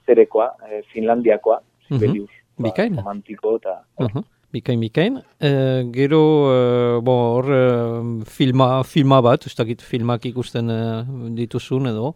zerekoa, 0.07 0.53
e, 0.69 0.83
Finlandiakoa, 0.93 1.59
Sibelius. 1.89 2.31
Uh 2.31 2.35
-huh. 2.59 2.65
Bikain? 2.65 2.97
Ba, 2.97 3.03
romantiko 3.03 3.57
eta... 3.57 3.81
-huh. 3.99 4.25
Bikain, 4.49 4.81
bikain. 4.81 5.17
Uh, 5.45 5.93
gero, 5.93 6.21
uh, 6.49 7.01
bo, 7.05 7.15
hor, 7.37 7.45
uh, 7.53 8.25
filma, 8.25 8.83
filma 8.83 9.21
bat, 9.21 9.45
ez 9.45 9.53
dakit 9.53 9.83
filmak 9.85 10.25
ikusten 10.25 10.71
uh, 10.73 11.03
dituzun 11.37 11.91
edo? 11.91 12.15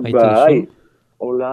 Bai, 0.00 0.66
hola, 1.20 1.52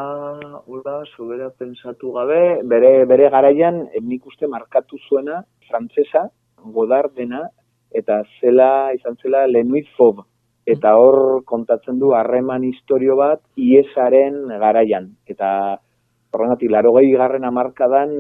hola, 0.72 0.96
sobera 1.18 1.50
pensatu 1.52 2.14
gabe, 2.16 2.62
bere, 2.64 2.94
bere 3.12 3.28
garaian, 3.30 3.84
nik 4.02 4.26
uste 4.26 4.48
markatu 4.48 4.98
zuena, 5.10 5.44
frantzesa, 5.68 6.30
godardena, 6.64 7.44
eta 7.92 8.22
zela, 8.40 8.94
izan 8.96 9.20
zela, 9.22 9.44
Lenuit 9.52 9.92
Fob. 9.98 10.24
Eta 10.64 10.96
hor 10.96 11.44
kontatzen 11.44 12.00
du 12.00 12.14
harreman 12.16 12.64
historio 12.64 13.20
bat, 13.20 13.44
iesaren 13.60 14.46
garaian. 14.64 15.12
Eta 15.28 15.52
horregatik, 16.34 16.72
laro 16.72 16.94
gehi 16.98 17.14
garren 17.18 17.46
amarkadan, 17.48 18.16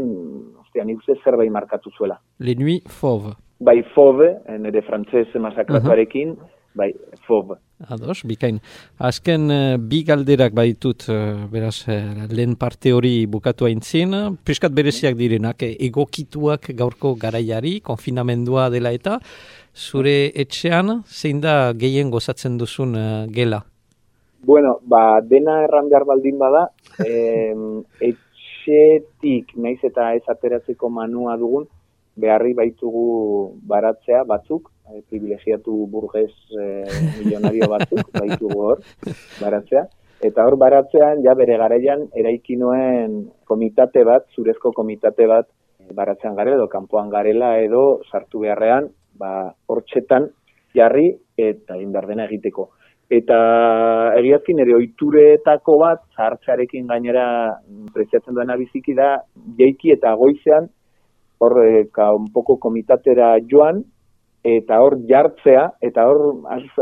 ostia, 0.63 0.85
nik 0.85 1.01
uste 1.01 1.17
zerbait 1.23 1.51
markatu 1.51 1.91
zuela. 1.95 2.19
Le 2.39 2.55
Nuit 2.55 2.87
Fauve. 2.89 3.35
Bai, 3.59 3.81
Fauve, 3.95 4.37
nire 4.59 4.81
frantzez 4.87 5.27
masakratuarekin, 5.35 6.29
uh 6.31 6.37
-huh. 6.37 6.75
bai, 6.75 6.93
Fauve. 7.27 7.59
Ados, 7.87 8.25
bikain. 8.27 8.59
Azken 8.99 9.49
uh, 9.49 9.77
bi 9.77 10.03
galderak 10.03 10.53
baitut, 10.53 11.05
uh, 11.07 11.47
beraz, 11.51 11.87
uh, 11.87 12.27
lehen 12.27 12.55
parte 12.55 12.91
hori 12.91 13.25
bukatu 13.25 13.65
aintzin, 13.65 14.37
piskat 14.43 14.73
bereziak 14.75 15.15
direnak, 15.15 15.63
egokituak 15.63 16.71
gaurko 16.75 17.15
garaiari, 17.15 17.79
konfinamendua 17.79 18.69
dela 18.69 18.91
eta, 18.91 19.19
zure 19.73 20.31
etxean, 20.35 21.03
zein 21.07 21.39
da 21.39 21.71
gehien 21.73 22.11
gozatzen 22.11 22.57
duzun 22.57 22.95
gela? 23.31 23.63
Bueno, 24.41 24.79
ba, 24.83 25.21
dena 25.21 25.63
erran 25.63 25.89
behar 25.89 26.05
baldin 26.05 26.39
bada, 26.39 26.69
eh, 27.05 27.53
etxetik, 27.99 29.55
naiz 29.55 29.79
eta 29.83 30.13
ez 30.15 30.23
ateratzeko 30.27 30.89
manua 30.89 31.35
dugun, 31.37 31.67
beharri 32.19 32.53
baitugu 32.53 33.05
baratzea 33.67 34.23
batzuk, 34.27 34.69
e, 34.89 35.01
privilegiatu 35.07 35.75
burgez 35.91 36.31
e, 36.51 36.65
milionario 37.19 37.69
batzuk, 37.71 38.09
baitugu 38.21 38.59
hor, 38.59 38.83
baratzea. 39.39 39.85
Eta 40.19 40.43
hor 40.43 40.57
baratzean, 40.59 41.21
ja 41.23 41.35
bere 41.39 41.55
garaian, 41.61 42.09
eraikinoen 42.21 43.21
komitate 43.47 44.03
bat, 44.03 44.25
zurezko 44.35 44.73
komitate 44.75 45.27
bat, 45.31 45.47
baratzean 45.95 46.35
garela 46.35 46.59
edo 46.59 46.67
kanpoan 46.71 47.09
garela 47.09 47.53
edo 47.63 48.01
sartu 48.11 48.43
beharrean, 48.43 48.89
ba, 49.19 49.53
hortxetan 49.67 50.27
jarri 50.75 51.13
eta 51.39 51.79
indardena 51.79 52.27
egiteko. 52.27 52.69
Eta 53.09 53.37
egiazkin 54.19 54.59
ere 54.61 54.75
oituretako 54.77 55.77
bat, 55.81 56.03
zartxarekin 56.15 56.85
gainera 56.91 57.25
preziatzen 57.93 58.35
duena 58.37 58.57
biziki 58.59 58.93
da, 58.93 59.15
jeiki 59.57 59.95
eta 59.95 60.13
goizean, 60.19 60.69
hor, 61.41 61.55
e, 61.63 61.87
ka, 61.91 62.11
un 62.13 62.27
poco 62.33 62.59
komitatera 62.61 63.31
joan, 63.49 63.81
eta 64.45 64.77
hor 64.83 64.99
jartzea, 65.09 65.65
eta 65.81 66.05
hor 66.05 66.21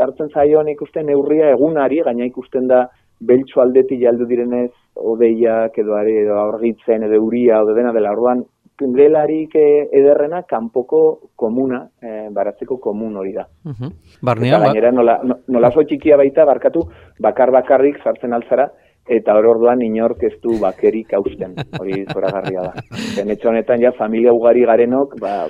hartzen 0.03 0.29
zaion 0.33 0.67
ikusten 0.73 1.07
neurria 1.07 1.53
egunari, 1.55 2.01
gaina 2.03 2.27
ikusten 2.27 2.67
da 2.67 2.83
beltsu 3.19 3.63
aldeti 3.63 3.97
jaldu 4.01 4.27
direnez, 4.29 4.71
odeiak 4.97 5.77
edo, 5.79 5.95
edo 5.97 6.37
aurgitzen, 6.41 7.07
edo 7.07 7.21
uria, 7.23 7.61
edo 7.63 7.73
dena 7.77 7.93
dela, 7.95 8.11
orduan 8.11 8.43
gelarik 8.77 9.55
ederrena 9.55 10.43
kanpoko 10.43 11.31
komuna, 11.35 11.83
e, 12.01 12.29
baratzeko 12.33 12.77
komun 12.77 13.15
hori 13.17 13.33
da. 13.33 13.47
Uh 13.65 13.71
-huh. 13.71 13.91
Barnean, 14.21 14.61
ba- 14.61 14.67
gainera, 14.67 14.91
nola, 14.91 15.21
nola 15.47 15.71
txikia 15.71 16.17
baita, 16.17 16.45
barkatu, 16.45 16.87
bakar 17.19 17.51
bakarrik 17.51 17.97
sartzen 18.03 18.33
altzara, 18.33 18.71
eta 19.07 19.33
hor 19.37 19.45
orduan 19.45 19.81
inork 19.81 20.23
ez 20.27 20.35
du 20.43 20.57
bakerik 20.59 21.13
hausten, 21.13 21.55
hori 21.79 22.05
zoragarria 22.11 22.61
da. 22.61 22.73
Zen 23.15 23.31
honetan 23.49 23.81
ja 23.81 23.91
familia 23.97 24.33
ugari 24.33 24.65
garenok, 24.67 25.15
ba, 25.19 25.47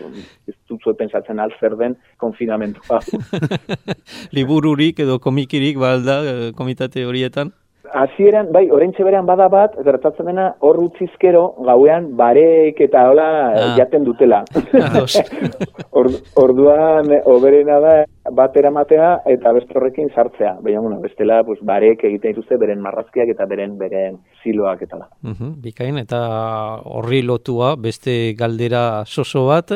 ez 0.48 0.56
dut 0.70 0.86
pensatzen 0.98 1.40
alzer 1.40 1.76
den 1.78 1.98
konfinamentua. 2.18 3.00
Libururik 4.36 5.00
edo 5.00 5.20
komikirik 5.20 5.78
balda 5.78 6.22
eh, 6.24 6.52
komitate 6.54 7.06
horietan? 7.06 7.52
Hasieran, 8.02 8.52
bai, 8.56 8.66
orentxe 8.74 9.06
berean 9.06 9.26
bada 9.28 9.48
bat, 9.52 9.76
gertatzen 9.86 10.30
dena, 10.30 10.48
hor 10.66 10.80
utzizkero, 10.84 11.44
gauean, 11.68 12.12
bareek 12.20 12.80
eta 12.88 13.08
hola 13.10 13.28
ah. 13.48 13.72
jaten 13.80 14.08
dutela. 14.08 14.44
Or, 15.98 16.12
orduan, 16.38 17.10
oberena 17.26 17.80
da, 17.82 17.94
bat 18.34 18.56
eramatea 18.58 19.10
eta 19.30 19.52
bestorrekin 19.56 20.10
sartzea. 20.14 20.58
Baina, 20.64 20.82
bueno, 20.82 21.00
bestela, 21.02 21.44
pues, 21.46 21.60
bareek 21.66 22.04
egiten 22.10 22.34
dituzte 22.34 22.58
beren 22.60 22.82
marrazkiak 22.84 23.32
eta 23.34 23.46
beren 23.50 23.78
beren 23.80 24.20
ziloak 24.44 24.84
eta 24.88 25.00
la. 25.02 25.10
Uh 25.24 25.52
bikain, 25.64 25.98
eta 25.98 26.20
horri 26.86 27.22
lotua, 27.24 27.76
beste 27.76 28.34
galdera 28.38 29.04
soso 29.06 29.46
bat, 29.48 29.76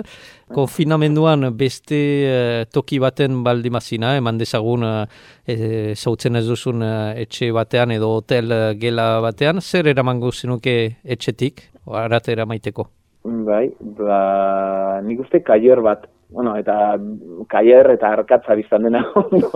konfinamenduan 0.53 1.51
beste 1.57 1.99
uh, 2.27 2.63
toki 2.71 2.99
baten 2.99 3.41
baldimazina, 3.43 4.15
eman 4.19 4.39
dezagun 4.41 4.83
uh, 4.83 5.05
e, 5.47 5.95
zautzen 5.95 6.35
ez 6.35 6.45
duzun 6.47 6.83
uh, 6.83 7.11
etxe 7.15 7.51
batean 7.55 7.91
edo 7.95 8.11
hotel 8.17 8.51
uh, 8.51 8.61
gela 8.79 9.21
batean, 9.23 9.61
zer 9.61 9.87
eramango 9.87 10.31
zenuke 10.31 10.97
etxetik, 11.03 11.69
aratera 11.87 12.45
maiteko? 12.45 12.89
Bai, 13.23 13.67
ba, 13.99 14.99
nik 15.05 15.21
uste 15.21 15.43
kaier 15.45 15.81
bat, 15.85 16.07
bueno, 16.32 16.56
eta 16.56 16.96
kaier 17.52 17.89
eta 17.91 18.12
arkatza 18.15 18.56
biztan 18.56 18.88
dena 18.88 19.02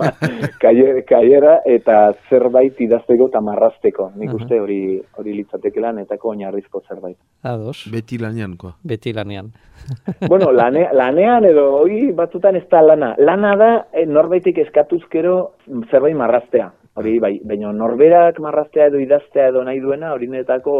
kaier, 0.62 1.00
kaiera 1.08 1.56
eta 1.64 2.12
zerbait 2.28 2.80
idazteko 2.84 3.30
eta 3.30 3.40
marrazteko. 3.40 4.10
Nik 4.20 4.34
uste 4.36 4.60
hori 4.60 4.80
hori 5.16 5.36
litzateke 5.38 5.80
lan 5.80 6.02
etako 6.04 6.34
oinarrizko 6.34 6.82
zerbait. 6.86 7.16
Ados. 7.42 7.86
Beti 7.92 8.20
lanean, 8.20 8.58
koa. 8.60 8.76
Beti 8.84 9.14
lanean. 9.16 9.50
bueno, 10.32 10.52
lane, 10.52 10.86
lanean 10.92 11.48
edo 11.48 11.66
hori 11.80 12.12
batzutan 12.16 12.60
ez 12.60 12.66
da 12.70 12.82
lana. 12.84 13.14
Lana 13.18 13.56
da 13.56 13.70
e, 13.92 14.04
norbaitik 14.06 14.60
eskatuzkero 14.66 15.36
zerbait 15.90 16.16
marraztea. 16.16 16.70
Hori 16.96 17.18
bai, 17.20 17.34
baina 17.44 17.72
norberak 17.72 18.38
marraztea 18.40 18.90
edo 18.92 19.00
idaztea 19.00 19.50
edo 19.52 19.64
nahi 19.64 19.80
duena 19.80 20.12
hori 20.14 20.28
netako, 20.32 20.78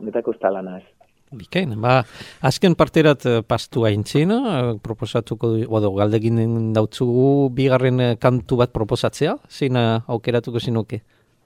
netako 0.00 0.36
ez 0.36 0.40
da 0.40 0.56
lana 0.56 0.78
ez. 0.80 1.03
Bikain, 1.38 1.74
ba, 1.82 2.00
azken 2.44 2.76
parterat 2.78 3.26
uh, 3.28 3.40
pastu 3.46 3.84
haintzin, 3.88 4.32
uh, 4.34 4.74
proposatuko 4.84 5.54
odo, 5.68 5.92
galdegin 5.98 6.72
dautzugu 6.76 7.50
bigarren 7.54 8.00
uh, 8.00 8.14
kantu 8.20 8.60
bat 8.62 8.72
proposatzea, 8.74 9.36
zein 9.50 9.78
aukeratuko 9.78 10.62
zinuke? 10.62 11.02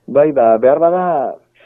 Bai, 0.09 0.31
ba, 0.33 0.57
behar 0.62 0.81
bada, 0.83 1.05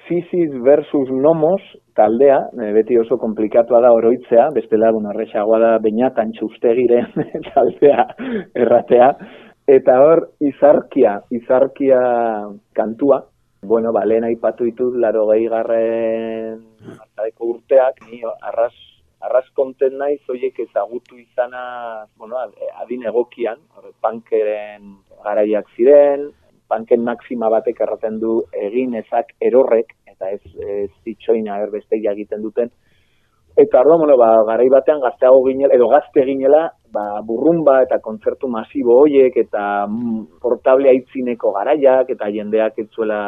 Fisis 0.03 0.51
versus 0.67 1.11
Nomos 1.15 1.63
taldea, 1.95 2.39
beti 2.75 2.97
oso 2.99 3.17
komplikatua 3.23 3.79
da 3.85 3.93
oroitzea, 3.95 4.49
beste 4.55 4.77
lagun 4.77 5.07
arrexagoa 5.13 5.61
da 5.63 5.73
bainatan 5.85 6.33
txustegiren 6.35 7.13
taldea 7.53 8.09
erratea, 8.65 9.13
eta 9.71 10.01
hor 10.03 10.25
izarkia, 10.43 11.21
izarkia 11.31 12.01
kantua, 12.75 13.23
Bueno, 13.65 13.93
ba, 13.95 14.03
lehen 14.05 14.25
aipatu 14.27 14.67
ditut, 14.67 14.97
laro 14.99 15.29
gehi 15.29 15.45
garren 15.47 16.57
urteak, 17.41 18.03
ni 18.11 18.23
arras, 18.25 18.75
arras 19.21 19.49
konten 19.55 19.99
nahi 19.99 20.19
zoiek 20.27 20.59
ezagutu 20.67 21.19
izana, 21.19 22.07
bueno, 22.17 22.39
adin 22.83 23.07
egokian, 23.07 23.59
pankeren 24.01 24.97
garaiak 25.25 25.67
ziren, 25.77 26.31
panken 26.69 27.05
maxima 27.05 27.51
batek 27.53 27.81
erraten 27.81 28.19
du 28.21 28.43
egin 28.53 28.95
ezak 28.95 29.35
erorrek, 29.41 29.95
eta 30.07 30.31
ez, 30.31 30.41
ez 30.57 30.91
zitsoina 31.05 31.59
erbestek 31.67 32.05
egiten 32.15 32.43
duten, 32.43 32.73
Eta 33.57 33.81
ardo, 33.81 33.99
bueno, 33.99 34.17
ba, 34.17 34.31
garai 34.49 34.69
batean 34.73 35.03
gazteago 35.03 35.43
ginela, 35.45 35.75
edo 35.77 35.89
gazte 35.91 36.25
ginela, 36.25 36.71
ba, 36.93 37.21
burrumba 37.25 37.79
eta 37.87 37.99
kontzertu 38.05 38.49
masibo 38.53 38.99
hoiek 39.03 39.37
eta 39.45 39.87
mm, 39.87 40.41
portable 40.43 40.91
aitzineko 40.93 41.53
garaiak 41.57 42.11
eta 42.15 42.29
jendeak 42.35 42.79
etzuela 42.85 43.21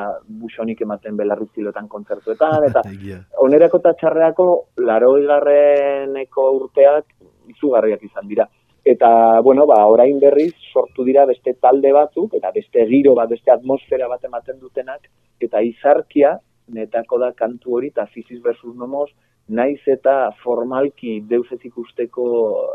busonik 0.43 0.83
ematen 0.87 1.17
belarritzilotan 1.17 1.89
kontzertuetan 1.89 2.69
eta 2.69 2.85
onerako 3.47 3.81
eta 3.83 3.95
txarreako 4.01 4.49
laro 4.91 5.15
garreneko 5.31 6.51
urteak 6.61 7.09
izugarriak 7.55 8.05
izan 8.05 8.29
dira. 8.29 8.47
Eta, 8.85 9.41
bueno, 9.41 9.65
ba, 9.65 9.79
orain 9.89 10.19
berriz 10.21 10.53
sortu 10.73 11.07
dira 11.09 11.25
beste 11.25 11.55
talde 11.57 11.93
batzuk 11.97 12.35
eta 12.37 12.51
beste 12.53 12.85
giro 12.91 13.15
bat, 13.17 13.31
beste 13.33 13.53
atmosfera 13.53 14.11
bat 14.11 14.25
ematen 14.29 14.59
dutenak 14.61 15.09
eta 15.41 15.63
izarkia 15.65 16.35
netako 16.69 17.19
da 17.23 17.31
kantu 17.37 17.79
hori 17.79 17.89
eta 17.93 18.05
Fisis 18.13 18.43
versus 18.45 18.77
Nomos 18.77 19.11
naiz 19.49 19.81
eta 19.87 20.33
formalki 20.43 21.21
deus 21.29 21.51
ez 21.53 21.61
ikusteko 21.65 22.25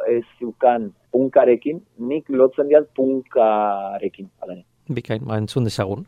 ez 0.08 0.23
zukan 0.39 0.91
punkarekin, 1.12 1.82
nik 1.97 2.29
lotzen 2.29 2.69
diat 2.69 2.89
punkarekin. 2.95 4.29
Bikain, 4.93 5.25
ba, 5.25 5.38
entzun 5.38 5.65
dezagun. 5.65 6.05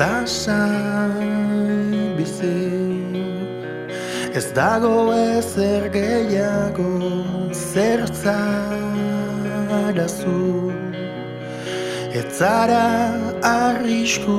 Lasai 0.00 0.89
Ez 4.32 4.52
dago 4.54 5.12
ezer 5.12 5.88
gehiago 5.90 6.86
zertzara 7.50 8.46
zu 10.06 10.70
Ez 12.14 12.38
zara 12.38 12.86
arrisku 13.42 14.38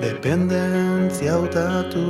Dependentzia 0.00 1.34
utatu 1.44 2.06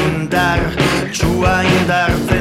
indar, 0.00 0.60
txua 1.12 1.56
indartzen 1.76 2.39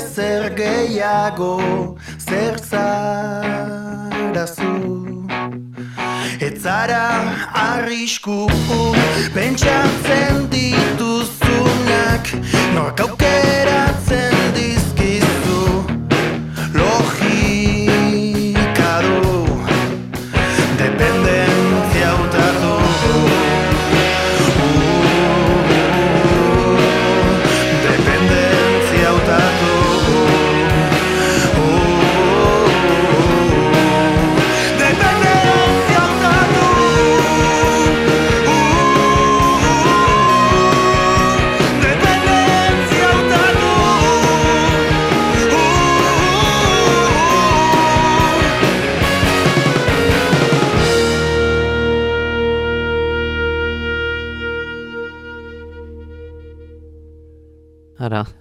ezer 0.00 0.50
gehiago 0.56 1.96
zer 2.18 2.56
zara 2.70 4.46
zu 4.46 4.72
Etzara 6.40 7.06
arrisku 7.52 8.38
pentsatzen 9.34 10.36
dituzunak 10.52 12.24
nork 12.74 13.00
aukera 13.06 13.59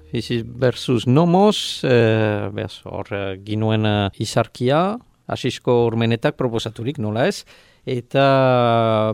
Physis 0.09 0.43
versus 0.43 1.05
Nomos, 1.05 1.83
e, 1.83 2.49
behaz, 2.53 2.81
hor 2.89 3.11
eh, 3.13 3.37
ginuen 3.45 3.85
eh, 3.85 4.09
izarkia, 4.17 4.97
asisko 5.29 5.83
urmenetak 5.85 6.33
proposaturik, 6.39 6.97
nola 6.97 7.27
ez, 7.29 7.43
eta 7.85 8.23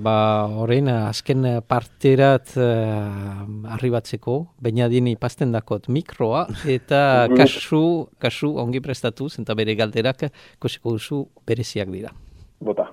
ba, 0.03 0.15
horrein 0.55 0.87
azken 0.89 1.43
parterat 1.67 2.55
uh, 2.55 3.43
arribatzeko, 3.75 4.37
bainadien 4.63 5.09
ipazten 5.11 5.51
dakot 5.51 5.89
mikroa, 5.91 6.45
eta 6.71 7.01
kasu, 7.37 8.07
kasu 8.19 8.53
ongi 8.63 8.79
prestatu, 8.83 9.27
zenta 9.27 9.55
bere 9.59 9.75
galderak, 9.75 10.29
koseko 10.63 10.95
duzu 10.95 11.21
bereziak 11.47 11.91
dira. 11.91 12.15
Bota. 12.63 12.87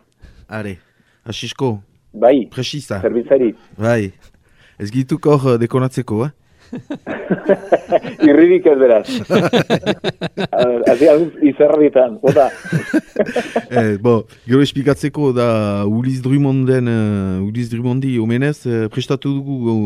Are, 0.50 0.76
asisko, 1.22 1.76
Bai, 2.12 2.48
presisa. 2.50 2.98
zerbitzari. 3.00 3.54
Bai, 3.78 4.10
ez 4.82 4.90
gituko 4.90 5.38
dekonatzeko, 5.62 6.24
eh? 6.26 6.41
Irririk 8.28 8.66
ez 8.66 8.78
beraz. 8.78 9.06
Hazi 10.88 11.08
izerritan, 11.50 12.18
bota. 12.22 12.48
eh, 13.70 13.96
bo, 14.00 14.22
gero 14.46 14.62
espikatzeko 14.64 15.32
da 15.36 15.48
Uliz 15.88 16.20
Drummonden, 16.24 16.88
uh, 16.88 17.46
Uliz 17.46 17.68
Drummondi 17.72 18.16
omenez, 18.22 18.56
eh, 18.66 18.88
prestatu 18.92 19.34
dugu 19.38 19.58
uh, 19.72 19.78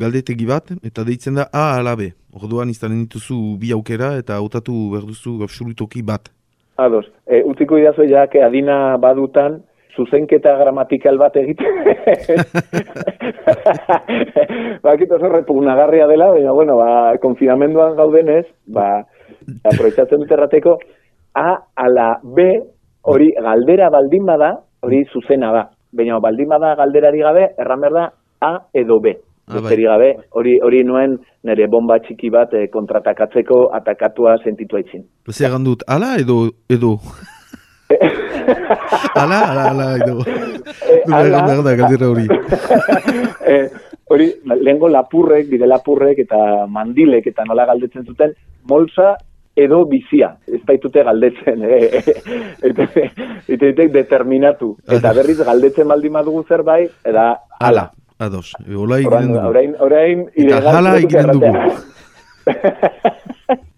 galdetegi 0.00 0.48
bat, 0.48 0.72
eta 0.84 1.04
deitzen 1.06 1.40
da 1.40 1.48
A 1.52 1.76
ala 1.78 1.96
B. 1.96 2.12
Orduan 2.36 2.70
izanen 2.70 3.06
dituzu 3.06 3.56
bi 3.60 3.72
aukera 3.72 4.16
eta 4.20 4.36
hautatu 4.36 4.74
behar 4.92 5.06
duzu 5.08 5.38
absolutoki 5.46 6.02
bat. 6.04 6.28
Ados, 6.76 7.06
e, 7.24 7.40
utziko 7.48 7.78
idazo 7.80 8.04
ja, 8.04 8.26
que 8.28 8.42
adina 8.44 8.98
badutan, 9.00 9.62
zuzenketa 9.96 10.54
gramatikal 10.60 11.18
bat 11.18 11.36
egiten. 11.40 11.80
Bakit 14.86 15.14
oso 15.16 15.30
repugnagarria 15.32 16.06
dela, 16.10 16.30
baina, 16.34 16.52
bueno, 16.52 16.76
ba, 16.78 17.16
konfinamenduan 17.22 17.96
gaudenez, 17.98 18.44
ba, 18.72 19.02
aprovechatzen 19.64 20.22
dut 20.22 20.36
errateko, 20.36 20.78
A 21.36 21.52
ala 21.76 22.16
B, 22.22 22.44
hori 23.04 23.28
galdera 23.36 23.90
baldin 23.92 24.24
bada, 24.24 24.54
hori 24.82 25.04
zuzena 25.12 25.52
da. 25.52 25.64
Baina 25.96 26.20
baldin 26.20 26.48
bada 26.48 26.74
galderari 26.78 27.20
gabe, 27.24 27.48
erran 27.60 27.80
behar 27.84 27.96
da 27.96 28.06
A 28.40 28.52
edo 28.72 29.00
B. 29.00 29.12
Ah, 29.46 29.60
bai. 29.62 29.76
Gabe, 29.78 30.08
hori 30.34 30.56
hori 30.58 30.82
nuen 30.82 31.12
nire 31.46 31.68
bomba 31.70 32.00
txiki 32.02 32.32
bat 32.34 32.54
eh, 32.58 32.66
kontratakatzeko 32.72 33.68
atakatua 33.78 34.34
sentitu 34.42 34.80
aitzin. 34.80 35.04
Zer 35.30 35.54
dut, 35.62 35.84
ala 35.86 36.16
edo, 36.18 36.50
edo? 36.68 36.96
ala, 39.22 39.38
ala, 39.50 39.64
ala, 39.70 39.86
egan 41.26 41.46
behar 41.46 41.62
da, 41.62 41.74
galdera 41.78 42.08
hori. 42.10 42.26
eh, 43.52 43.68
hori, 44.10 44.26
lehengo 44.58 44.90
lapurrek, 44.90 45.48
bide 45.50 45.68
lapurrek 45.70 46.18
eta 46.26 46.66
mandilek 46.66 47.28
eta 47.30 47.46
nola 47.46 47.66
galdetzen 47.70 48.06
zuten, 48.06 48.34
molsa 48.70 49.14
edo 49.56 49.84
bizia, 49.88 50.34
ez 50.52 50.60
baitute 50.68 51.02
galdetzen, 51.06 51.62
eh, 51.64 52.02
eta 52.68 52.88
ditek 53.46 53.92
determinatu, 53.94 54.74
eta 54.98 55.14
berriz 55.16 55.38
galdetzen 55.46 55.88
baldin 55.88 56.18
badugu 56.18 56.44
zerbait, 56.48 56.92
eta 57.04 57.30
ala. 57.60 57.90
Ados, 58.18 58.54
e, 58.64 58.72
hola 58.74 58.96
egiten 58.98 59.26
dugu. 59.28 59.40
orain, 59.44 59.74
orain, 59.84 60.20
Eta 60.32 60.60
zenuke 60.72 60.98
egiten 61.02 61.32
dugu. 61.34 61.50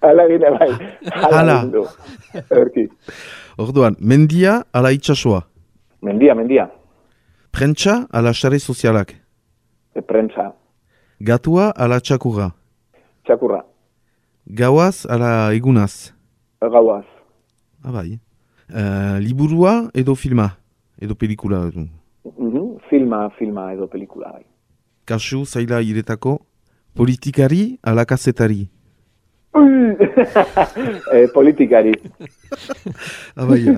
hala 0.07 0.27
egine 0.29 0.51
bai, 0.55 0.69
hala. 1.27 1.57
Erki. 2.63 2.87
Orduan, 3.59 3.97
mendia 4.01 4.65
ala 4.73 4.93
itxasoa. 4.93 5.43
Mendia, 6.03 6.35
mendia, 6.35 6.71
Prentsa 7.51 8.07
ala 8.13 8.33
sare 8.33 8.59
sozialak. 8.59 9.15
e, 9.95 10.01
prentsa, 10.01 10.53
Gatua 11.21 11.71
ala 11.77 12.01
txakurra. 12.01 12.53
txakurra, 13.27 13.65
Gauaz 14.47 15.07
ala 15.07 15.53
egunaz. 15.55 16.13
gauaz, 16.61 17.05
Ah, 17.85 17.93
bai. 17.93 18.19
Uh, 18.71 19.19
liburua 19.21 19.89
edo 19.95 20.15
filma? 20.15 20.59
Edo 21.01 21.15
pelikula. 21.15 21.71
Mhm, 22.25 22.79
filma, 22.91 23.31
filma 23.39 23.73
edo 23.73 23.87
pelikula, 23.89 24.33
bai. 24.33 24.45
Kasu 25.07 25.45
zaila 25.45 25.81
iretako. 25.83 26.41
Politikari 26.95 27.79
ala 27.83 28.05
kazetari. 28.05 28.69
Ui! 29.55 29.97
eh, 31.15 31.29
politikari. 31.35 31.93
Ja. 33.39 33.75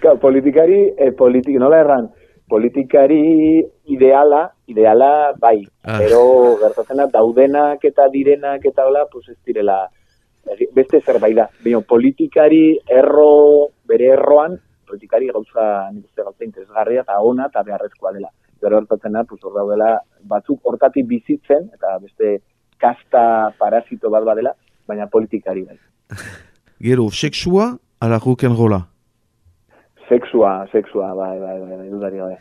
Ka, 0.00 0.14
politikari, 0.20 0.94
eh, 0.96 1.12
politik, 1.12 1.58
nola 1.60 1.80
erran, 1.82 2.06
politikari 2.48 3.60
ideala, 3.92 4.50
ideala 4.66 5.32
bai, 5.38 5.60
Ah. 5.84 5.98
pero 5.98 6.56
gertatzena 6.62 7.06
daudenak 7.06 7.84
eta 7.84 8.08
direnak 8.08 8.64
eta 8.64 8.86
hola, 8.86 9.06
pues 9.12 9.28
ez 9.28 9.36
direla, 9.44 9.88
beste 10.74 11.00
zerbait 11.00 11.36
da. 11.36 11.48
Baina 11.64 11.80
politikari 11.80 12.78
erro, 12.86 13.68
bere 13.84 14.12
erroan, 14.14 14.58
politikari 14.86 15.28
gauza, 15.28 15.90
nik 15.92 16.04
uste 16.06 16.22
gauza 16.22 16.44
interesgarria 16.44 17.02
eta 17.02 17.20
ona 17.20 17.46
eta 17.50 17.62
beharrezkoa 17.62 18.12
dela. 18.12 18.30
Gero 18.60 18.78
gertatzena, 18.80 19.24
pues 19.24 19.44
hor 19.44 19.54
daudela, 19.54 20.00
batzuk 20.22 20.60
hortatik 20.64 21.06
bizitzen, 21.06 21.70
eta 21.74 21.98
beste 21.98 22.40
kasta 22.80 23.52
parasito 23.58 24.10
bat 24.10 24.24
badela, 24.24 24.52
baina 24.88 25.06
politikari 25.06 25.64
bai. 25.64 25.78
Gero, 26.86 27.10
sexua 27.10 27.78
ala 28.00 28.18
rock'n'rolla. 28.18 28.86
Sexua, 30.08 30.66
sexua, 30.72 31.14
bai, 31.14 31.38
bai, 31.40 31.58
bai, 31.60 31.76
bai, 31.76 31.88
dudari 31.90 32.16
gabe. 32.16 32.36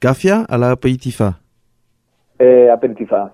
Kafia 0.00 0.44
ala 0.48 0.70
aperitifa. 0.70 1.34
Eh, 2.38 2.70
aperitifa. 2.72 3.32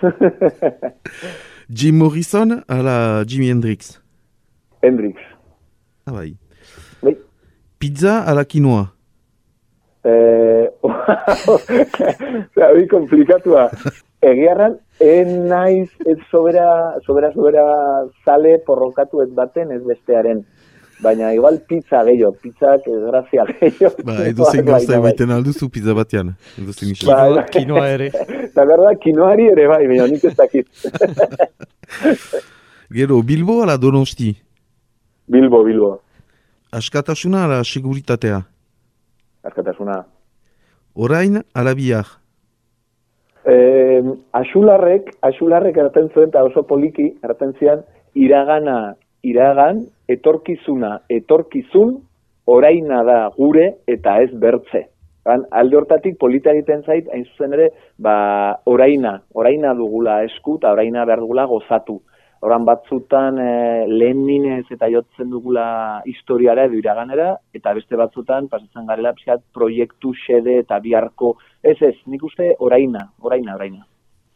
Jim 1.70 1.98
Morrison 1.98 2.64
ala 2.66 3.24
Jimi 3.24 3.48
Hendrix. 3.48 4.00
Hendrix. 4.82 5.20
Ah, 6.06 6.12
bai. 6.12 6.34
Bai. 7.02 7.16
Pizza 7.78 8.24
ala 8.26 8.44
quinoa. 8.44 8.88
Eh, 10.02 10.64
hori 12.56 12.86
komplikatua. 12.88 13.68
Egiarran, 14.20 14.76
en 15.00 15.46
naiz 15.48 15.88
ez 16.04 16.18
sobera, 16.30 16.94
sobera, 17.06 17.32
sobera 17.32 17.64
zale 18.24 18.58
porrokatu 18.66 19.22
ez 19.24 19.30
baten 19.34 19.72
ez 19.72 19.80
bestearen. 19.86 20.42
Baina 21.00 21.30
igual 21.32 21.56
pizza 21.64 22.02
gehiago, 22.04 22.34
pizzak 22.42 22.84
ez 22.84 22.98
grazia 23.06 23.46
gehiago. 23.48 24.04
Ba, 24.04 24.18
edo 24.28 24.44
zein 24.50 24.66
gauza 24.66 24.92
bai, 24.92 24.98
emaiten 24.98 25.32
alduzu 25.32 25.70
pizza 25.72 25.94
batean. 25.96 26.34
Edo 26.60 26.76
zein 26.76 26.92
bai. 27.08 27.46
Kinoa 27.54 27.86
ere. 27.88 28.10
La 28.58 28.68
verdad, 28.68 29.00
kinoari 29.00 29.48
ere 29.54 29.64
bai, 29.72 29.80
baina 29.88 30.10
nik 30.12 30.28
ez 30.28 30.36
dakit. 30.36 30.68
Gero, 33.00 33.22
Bilbo 33.22 33.62
ala 33.62 33.78
Donosti. 33.78 34.34
Bilbo, 35.30 35.64
Bilbo, 35.64 36.00
Askatasuna 36.72 37.44
ala 37.44 37.64
seguritatea. 37.64 38.42
askatasuna. 39.42 40.04
Orain 40.94 41.42
ala 41.54 41.74
bihar. 41.74 42.06
Eh, 43.44 43.89
asularrek, 44.32 45.10
asularrek 45.22 45.76
erraten 45.76 46.08
zuen, 46.14 46.28
eta 46.28 46.44
oso 46.44 46.62
poliki, 46.68 47.08
erraten 47.24 47.54
zian, 47.58 47.82
iragana, 48.14 48.94
iragan, 49.22 49.84
etorkizuna, 50.08 51.00
etorkizun, 51.08 51.98
oraina 52.50 53.02
da 53.06 53.20
gure 53.36 53.66
eta 53.86 54.18
ez 54.24 54.30
bertze. 54.32 54.86
Ban, 55.24 55.44
alde 55.52 55.76
hortatik 55.76 56.16
polita 56.18 56.52
egiten 56.54 56.82
zait, 56.86 57.08
hain 57.12 57.26
zuzen 57.28 57.52
ere, 57.56 57.68
ba, 58.00 58.14
oraina, 58.66 59.18
oraina 59.36 59.74
dugula 59.76 60.22
esku 60.24 60.56
eta 60.58 60.72
oraina 60.72 61.04
behar 61.04 61.20
dugula 61.26 61.44
gozatu. 61.50 62.00
Horan 62.40 62.64
batzutan 62.64 63.36
e, 63.36 63.50
lehen 63.90 64.22
minez 64.24 64.64
eta 64.72 64.88
jotzen 64.88 65.28
dugula 65.28 65.66
historiara 66.08 66.64
edo 66.70 66.78
iraganera, 66.80 67.34
eta 67.52 67.76
beste 67.76 68.00
batzutan 68.00 68.48
pasatzen 68.48 68.88
garela 68.88 69.12
pixkat 69.12 69.44
proiektu 69.52 70.14
xede 70.24 70.56
eta 70.62 70.80
biharko, 70.80 71.34
ez 71.62 71.76
ez, 71.84 71.96
nik 72.08 72.24
uste 72.24 72.54
oraina, 72.58 73.10
oraina, 73.20 73.60
oraina. 73.60 73.89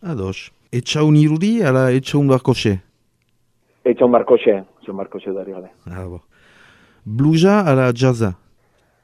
Ados. 0.04 0.52
Etxaun 0.72 1.16
irudi 1.16 1.62
ala 1.64 1.90
etxaun 1.96 2.28
barkoxe. 2.28 2.78
Etxon 3.84 4.10
Markoxe, 4.12 4.62
etxon 4.80 4.96
Markoxe 4.96 5.32
dari 5.32 5.52
gabe. 5.52 5.70
Ah, 5.88 6.06
bo. 6.08 6.20
Bluja 7.04 7.60
ala 7.64 7.92
jazza. 7.92 8.34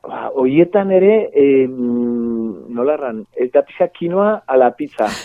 Ba, 0.04 0.30
hoietan 0.32 0.90
ere, 0.96 1.28
e, 1.32 1.66
mm, 1.68 2.72
nola 2.76 2.94
erran, 2.96 3.18
ez 3.36 3.50
da 3.52 3.62
pizka 3.68 3.88
kinoa 3.92 4.42
ala 4.48 4.70
pizza. 4.76 5.08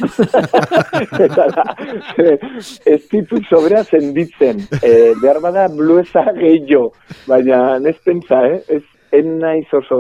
Ez 2.94 3.02
ditut 3.12 3.44
sobrea 3.48 3.84
zenditzen. 3.84 4.60
E, 4.82 5.14
behar 5.22 5.40
bada 5.44 5.68
bluesa 5.72 6.26
gehiago, 6.36 6.92
baina 7.28 7.78
ez 7.88 7.96
pentsa, 8.04 8.42
eh? 8.52 8.60
Ez, 8.68 8.84
en 9.16 9.38
naiz 9.40 9.72
oso, 9.74 10.00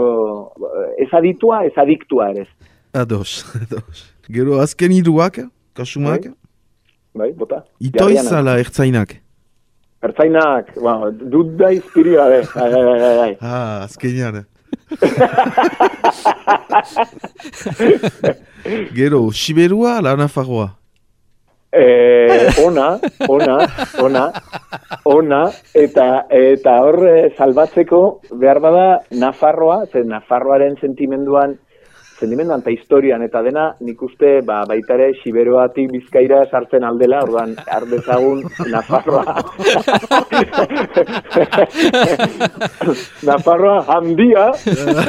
ez 0.99 1.11
aditua, 1.15 1.63
ez 1.67 1.75
adiktua 1.79 2.31
ere. 2.35 2.47
Ados. 2.91 3.43
Ados. 3.63 4.11
Gero 4.27 4.59
azken 4.59 4.91
iruak, 4.91 5.39
kasumak. 5.75 6.23
Bai, 7.15 7.31
bota. 7.37 7.63
Itoiz 7.79 8.15
Jarriana. 8.17 8.37
ala 8.39 8.57
ertzainak. 8.59 9.15
Ertzainak, 10.03 10.73
ba, 10.83 10.97
dut 11.11 11.55
da 11.59 11.71
izpiri 11.75 12.13
gabe. 12.17 12.41
Bai, 12.55 12.69
bai, 12.73 12.83
bai, 12.89 12.99
bai, 12.99 13.15
bai. 13.21 13.33
Ah, 13.41 13.83
azkenean. 13.83 14.45
Gero, 18.97 19.31
Siberua, 19.31 19.97
ala 19.99 20.15
Nafarroa? 20.19 20.67
Eh, 21.75 22.47
ona, 22.63 22.95
ona, 23.27 23.57
ona, 23.99 24.21
ona, 25.03 25.41
eta 25.75 26.05
eta 26.31 26.75
hor 26.85 27.01
eh, 27.09 27.33
salbatzeko 27.35 27.99
behar 28.31 28.61
bada 28.63 28.85
Nafarroa, 29.11 29.81
ze 29.91 30.05
Nafarroaren 30.07 30.77
sentimenduan, 30.79 31.57
sentimenduan 32.19 32.61
eta 32.63 32.71
historian 32.71 33.21
eta 33.25 33.41
dena, 33.45 33.65
nik 33.85 34.01
uste 34.07 34.41
ba, 34.47 34.63
baita 34.69 34.93
ere 34.97 35.07
Siberoatik 35.21 35.91
bizkaira 35.91 36.39
sartzen 36.49 36.83
aldela, 36.87 37.19
orduan, 37.25 37.55
ardezagun 37.77 38.43
Nafarroa. 38.71 39.25
Nafarroa 43.29 43.79
handia, 43.97 44.45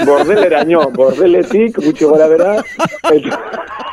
bordeleraino, 0.09 0.83
bordeletik, 0.97 1.73
gutxi 1.87 2.05
gora 2.05 2.27
bera, 2.33 2.53
eta... 3.13 3.37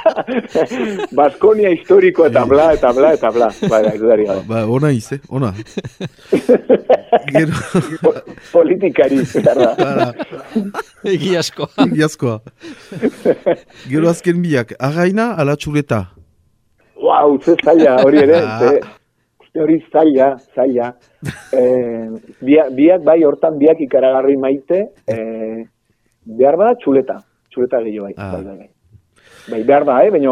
Baskonia 1.18 1.72
historiko 1.74 2.26
eta 2.28 2.46
bla, 2.46 2.74
eta 2.76 2.92
bla, 2.96 3.14
eta 3.18 3.32
bla. 3.32 3.50
Gabe. 3.64 4.44
Ba, 4.48 4.66
ona 4.68 4.92
ize, 4.92 5.20
ona. 5.30 5.54
Gero, 7.34 7.54
Po- 8.02 8.14
Politikari, 8.52 9.22
behar 9.34 9.58
da. 9.58 9.70
bara, 9.78 10.08
Egiazko. 11.04 11.68
iazkoa. 11.96 12.40
Gero 13.90 14.10
azken 14.10 14.42
biak, 14.44 14.74
againa, 14.80 15.34
ala 15.40 15.56
txuleta? 15.56 16.02
Wow, 17.04 17.38
ze 17.44 17.56
zaila, 17.64 17.98
hori 18.04 18.22
ere, 18.24 18.38
Ah. 18.42 18.60
ze, 18.60 18.80
hori 19.60 19.80
zaila, 19.92 20.30
zaila. 20.56 20.94
Eh, 21.54 22.08
biak, 22.42 22.72
biak, 22.78 23.04
bai, 23.04 23.20
hortan 23.24 23.58
biak 23.60 23.82
ikaragarri 23.84 24.38
maite, 24.38 24.80
eh, 25.08 25.66
behar 26.26 26.56
bada 26.58 26.76
txuleta, 26.80 27.20
txuleta 27.52 27.82
gehiago 27.84 28.08
bai, 28.08 28.16
Ah. 28.18 28.32
bai, 28.32 28.44
bai, 28.44 28.58
bai. 28.58 28.70
Bai, 29.52 29.64
behar 29.68 29.84
da, 29.84 29.98
eh? 30.06 30.10
baina 30.10 30.32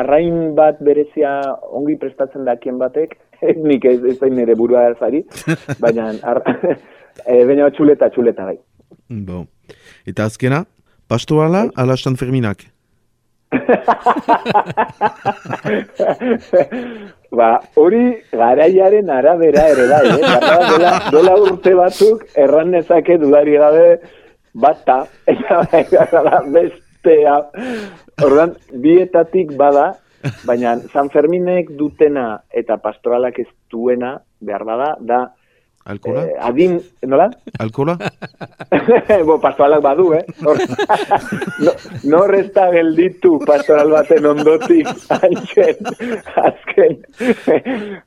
arrain 0.00 0.54
bat 0.56 0.78
berezia 0.80 1.42
ongi 1.76 1.98
prestatzen 2.00 2.46
dakien 2.48 2.78
batek, 2.80 3.18
nik 3.68 3.84
ez, 3.84 4.04
ez 4.04 4.18
zain 4.18 4.34
nire 4.36 4.54
burua 4.58 4.86
erzari, 4.90 5.24
baina, 5.84 6.12
ar, 6.22 6.42
eh, 7.30 7.42
baina 7.48 7.70
txuleta, 7.74 8.10
txuleta, 8.14 8.48
bai. 8.48 8.58
Bo. 9.26 9.44
Eta 10.06 10.26
azkena, 10.30 10.64
pastorala, 11.08 11.68
ala 11.76 11.96
San 11.96 12.16
Ferminak? 12.16 12.66
ba, 17.38 17.50
hori 17.78 18.04
garaiaren 18.32 19.10
arabera 19.10 19.68
ere 19.72 19.86
da, 19.90 19.98
eh? 20.02 20.18
Garra 20.22 20.56
dela, 20.70 20.92
dela 21.14 21.34
urte 21.42 21.74
batzuk 21.78 22.24
erran 22.34 22.72
nezake 22.74 23.18
dudari 23.22 23.54
gabe 23.60 23.86
bata, 24.56 24.98
eta 25.26 26.22
da 26.26 26.40
bestea. 26.52 27.36
Ordan 28.24 28.56
bietatik 28.82 29.52
bada, 29.60 29.94
baina 30.44 30.76
San 30.92 31.10
Ferminek 31.10 31.72
dutena 31.78 32.28
eta 32.50 32.78
pastoralak 32.82 33.38
ez 33.42 33.48
duena, 33.70 34.16
behar 34.40 34.64
bada, 34.64 34.94
da 35.00 35.20
Alkola? 35.86 36.24
eh, 36.26 36.34
adin, 36.42 36.80
nola? 37.06 37.28
Alkola? 37.62 37.94
Bo, 39.28 39.36
pastoralak 39.38 39.84
badu, 39.84 40.08
eh? 40.18 40.24
Hor, 40.42 40.58
no, 41.64 41.74
no 42.10 42.22
resta 42.26 42.66
gelditu 42.74 43.36
pastoral 43.46 43.94
baten 43.94 44.26
ondotik, 44.26 44.90
antxen, 45.20 45.86
azken, 46.42 46.98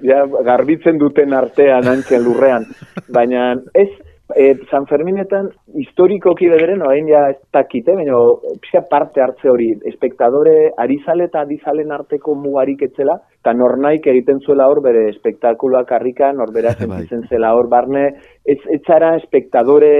ja, 0.04 0.26
garbitzen 0.44 1.00
duten 1.00 1.34
artean, 1.34 1.88
antxen 1.88 2.28
lurrean. 2.28 2.68
Baina, 3.08 3.54
ez, 3.72 3.88
e, 4.36 4.54
San 4.70 4.86
Ferminetan, 4.86 5.50
historikoki 5.82 6.50
bederen, 6.52 6.84
orain 6.86 7.08
ja 7.10 7.24
ez 7.32 7.38
dakite, 7.54 7.96
baina 7.98 8.18
pixka 8.62 8.84
parte 8.90 9.24
hartze 9.24 9.50
hori, 9.50 9.70
espektadore 9.90 10.72
arizale 10.78 11.30
eta 11.30 11.44
adizalen 11.46 11.92
arteko 11.96 12.36
mugarik 12.38 12.84
etzela, 12.90 13.18
eta 13.42 13.54
nornaik 13.58 14.06
egiten 14.12 14.42
zuela 14.46 14.68
hor 14.70 14.84
bere 14.86 15.08
espektakuloak 15.14 15.90
karrikan, 15.90 16.38
norbera 16.38 16.76
Bai. 16.80 16.86
sentitzen 16.86 17.26
zela 17.30 17.54
hor 17.58 17.70
barne, 17.72 18.06
ez, 18.46 18.60
ez 18.70 18.82
zara 18.86 19.16
espektadore 19.18 19.94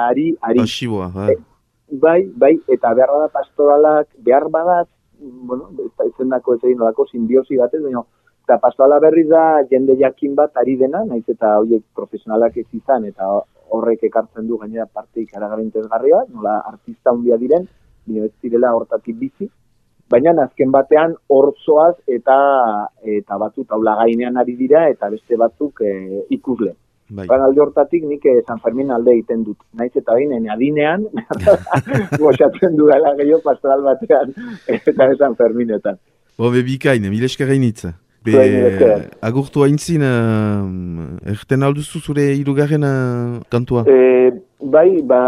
ari, 0.00 0.32
ari 0.42 0.60
Pasiboa, 0.64 1.08
ba. 1.14 1.30
bai, 2.04 2.20
bai, 2.36 2.52
eta 2.68 2.92
behar 2.98 3.14
bada 3.14 3.32
pastoralak, 3.32 4.12
behar 4.26 4.50
bada, 4.52 4.84
bueno, 5.18 5.72
ez 5.80 5.92
da 5.96 6.04
izendako 6.12 6.58
ez 6.58 6.62
egin 6.64 6.78
nolako 6.82 7.08
simbiosi 7.08 7.56
batez, 7.56 7.80
baina, 7.82 8.04
eta 8.46 8.60
pastorala 8.62 9.00
berriz 9.02 9.26
da 9.26 9.42
jende 9.66 9.96
jakin 9.98 10.36
bat 10.38 10.54
ari 10.62 10.76
dena, 10.78 11.02
naiz 11.04 11.24
eta 11.26 11.56
horiek 11.58 11.82
profesionalak 11.98 12.56
ez 12.62 12.68
izan, 12.78 13.08
eta 13.10 13.26
horrek 13.74 14.04
ekartzen 14.06 14.46
du 14.46 14.58
gainera 14.60 14.86
parte 14.86 15.24
ikaragarri 15.24 15.66
interesgarri 15.66 16.14
bat, 16.14 16.30
nola 16.30 16.60
artista 16.70 17.10
handia 17.10 17.40
diren, 17.42 17.66
baina 18.06 18.28
ez 18.28 18.34
direla 18.46 18.70
hortatik 18.78 19.18
bizi, 19.18 19.50
baina 20.08 20.36
azken 20.44 20.70
batean 20.70 21.16
horzoaz 21.26 21.96
eta 22.06 22.38
eta 23.18 23.38
batzuk 23.42 23.66
taula 23.66 23.96
gainean 24.04 24.38
ari 24.38 24.54
dira 24.54 24.86
eta 24.94 25.10
beste 25.10 25.34
batzuk 25.42 25.82
e, 25.82 26.22
ikusle. 26.38 26.76
Bai. 27.10 27.26
Alde 27.30 27.60
hortatik 27.62 28.06
nik 28.06 28.24
eh, 28.26 28.40
San 28.46 28.58
Fermin 28.62 28.90
alde 28.90 29.12
egiten 29.12 29.42
dut. 29.46 29.58
Naiz 29.78 29.92
eta 29.94 30.14
bain, 30.14 30.32
ene 30.38 30.50
adinean, 30.50 31.04
goxatzen 32.22 32.78
dudala 32.78 33.14
gehiago 33.18 33.42
pastoral 33.42 33.82
batean 33.82 34.34
eta 34.70 35.12
San 35.18 35.34
Ferminetan. 35.34 35.98
Bo, 36.38 36.50
be 36.54 36.62
bikain, 36.62 37.10
mile 37.10 37.26
esker 37.26 37.50
gainitza. 37.50 37.96
Be, 38.24 39.08
agurtu 39.22 39.62
haintzin, 39.62 40.02
uh, 40.02 41.30
erten 41.30 41.62
alduzu 41.62 42.00
zure 42.00 42.24
irugarren 42.34 42.86
uh, 42.86 43.40
kantua? 43.52 43.84
E, 43.86 44.32
bai, 44.60 45.02
ba, 45.02 45.20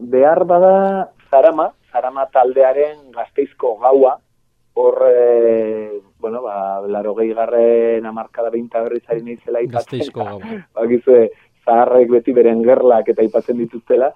behar 0.00 0.44
bada 0.48 0.74
Zarama, 1.30 1.70
Zarama 1.92 2.26
taldearen 2.32 3.10
gazteizko 3.12 3.74
gaua, 3.82 4.16
hor, 4.74 5.00
e, 5.08 6.00
bueno, 6.18 6.42
ba, 6.42 6.80
laro 6.88 7.14
garren 7.14 8.06
amarkada 8.06 8.50
behinta 8.50 8.82
berriz 8.82 9.04
ari 9.08 9.22
nahizela 9.22 9.60
aipatzen. 9.60 9.98
Gazteizko 9.98 10.24
gau. 10.24 10.40
Bakizue, 10.80 11.28
zaharrek 11.64 12.10
beti 12.12 12.32
beren 12.36 12.62
gerlak 12.64 13.08
eta 13.12 13.22
aipatzen 13.22 13.58
dituztela. 13.58 14.12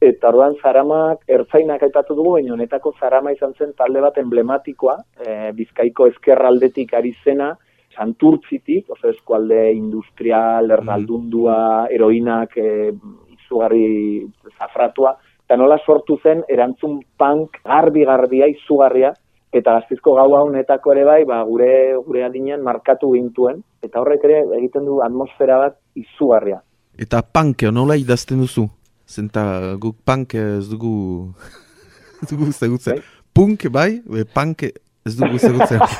Eta 0.00 0.28
orduan 0.28 0.58
Zaramak 0.60 1.22
ertzainak 1.32 1.86
aipatu 1.86 2.14
dugu, 2.14 2.34
baina 2.36 2.52
honetako 2.52 2.92
Zarama 3.00 3.32
izan 3.32 3.54
zen 3.56 3.72
talde 3.78 4.02
bat 4.04 4.18
emblematikoa, 4.20 4.96
e, 5.24 5.36
Bizkaiko 5.56 6.10
ezkerraldetik 6.12 6.92
ari 6.94 7.14
zena, 7.24 7.54
Santurtzitik, 7.96 8.90
oso 8.92 9.08
eskualde 9.08 9.70
industrial, 9.72 10.68
erdaldundua, 10.76 11.88
heroinak, 11.88 12.58
e, 12.60 12.92
izugarri 13.38 14.26
zafratua, 14.58 15.14
eta 15.46 15.56
nola 15.56 15.78
sortu 15.80 16.18
zen 16.22 16.44
erantzun 16.52 17.00
punk 17.16 17.62
garbi-garbia, 17.64 18.50
izugarria, 18.52 19.14
eta 19.56 19.78
gaztizko 19.78 20.12
gaua 20.18 20.42
honetako 20.44 20.92
ere 20.92 21.08
bai, 21.08 21.20
ba, 21.24 21.40
gure, 21.48 21.96
gure 22.04 22.26
adinean 22.26 22.60
markatu 22.60 23.14
gintuen, 23.16 23.62
eta 23.80 24.02
horrek 24.02 24.28
ere 24.28 24.42
egiten 24.58 24.84
du 24.84 25.00
atmosfera 25.00 25.62
bat 25.64 25.80
izugarria. 25.96 26.60
Eta 27.00 27.22
punk, 27.24 27.64
nola 27.72 27.96
idazten 27.96 28.44
duzu? 28.44 28.68
Zenta 29.06 29.76
guk 29.78 29.96
punk 30.04 30.34
ez 30.34 30.68
dugu... 30.68 31.32
ez 32.22 32.28
dugu 32.28 32.52
zegutzen. 32.52 32.94
Bai. 32.94 33.04
Punk 33.32 33.68
bai, 33.70 34.02
be 34.04 34.24
punk 34.24 34.62
ez 35.06 35.14
dugu 35.14 35.38
zegutzen. 35.38 35.80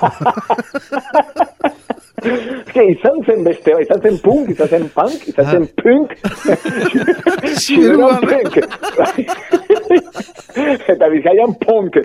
Eske, 2.76 2.82
izan 2.92 3.18
zen 3.26 3.44
beste, 3.44 3.72
izan 3.80 4.00
zen 4.02 4.16
punk, 4.24 4.48
izan 4.50 4.68
zen 4.68 4.88
punk, 4.94 5.22
izan 5.28 5.46
zen 5.52 5.66
punk. 5.80 6.10
Siberuan. 7.62 8.20
punk. 8.20 8.56
Eta 10.92 11.08
bizkaian 11.12 11.54
punk. 11.62 11.96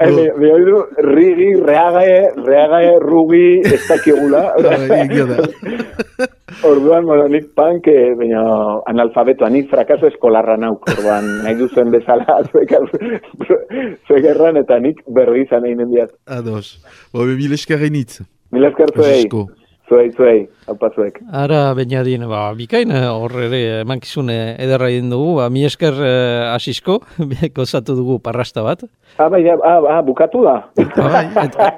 Behoi 0.00 0.62
du, 0.66 0.82
rigi, 1.10 1.50
reagae, 1.66 2.18
reagae, 2.46 2.92
rugi, 3.06 3.46
ez 3.70 3.82
dakigula. 3.86 4.42
Bai, 4.66 4.82
egia 5.04 5.28
da. 5.30 5.38
Orduan, 6.66 7.06
bueno, 7.06 7.28
nik 7.30 7.50
punk, 7.56 7.86
eh, 7.92 8.10
baina 8.18 8.42
analfabetoa, 8.90 9.50
nik 9.52 9.70
frakaso 9.70 10.08
eskolarra 10.10 10.56
nauk, 10.60 10.88
orduan, 10.94 11.28
nahi 11.44 11.56
duzuen 11.60 11.92
bezala, 11.94 12.40
zuek, 12.50 12.74
zuek 14.08 14.28
erran, 14.34 14.60
eta 14.60 14.80
nik 14.82 15.02
berri 15.06 15.46
izan 15.46 15.68
egin 15.68 15.84
mendiat. 15.84 16.14
Ados. 16.26 16.80
Bo, 17.12 17.24
be 17.24 17.38
mile 17.38 17.58
esker 17.60 17.80
gainitz. 17.82 18.20
Mila 18.50 18.72
esker 18.72 18.94
zuei, 19.90 20.10
zuei, 20.10 20.10
zuei, 20.16 20.48
haupa 20.66 20.90
zuek. 20.94 21.18
Ara, 21.32 21.74
bainadin, 21.74 22.26
ba, 22.30 22.50
bikain, 22.54 22.90
eh, 22.94 23.06
hor 23.10 23.34
ere 23.46 23.60
emankizune 23.80 24.36
ederra 24.62 24.90
egin 24.92 25.10
dugu, 25.10 25.34
ba, 25.40 25.48
mi 25.50 25.64
esker 25.66 25.98
eh, 26.06 26.54
asisko, 26.54 27.00
gozatu 27.58 27.96
dugu 27.98 28.18
parrasta 28.22 28.62
bat. 28.66 28.84
Ah, 29.18 29.28
bai, 29.32 29.42
ah, 29.50 29.80
ah, 29.96 30.00
bukatu 30.06 30.44
da. 30.46 30.56
Bai, 30.96 31.24
eta 31.46 31.72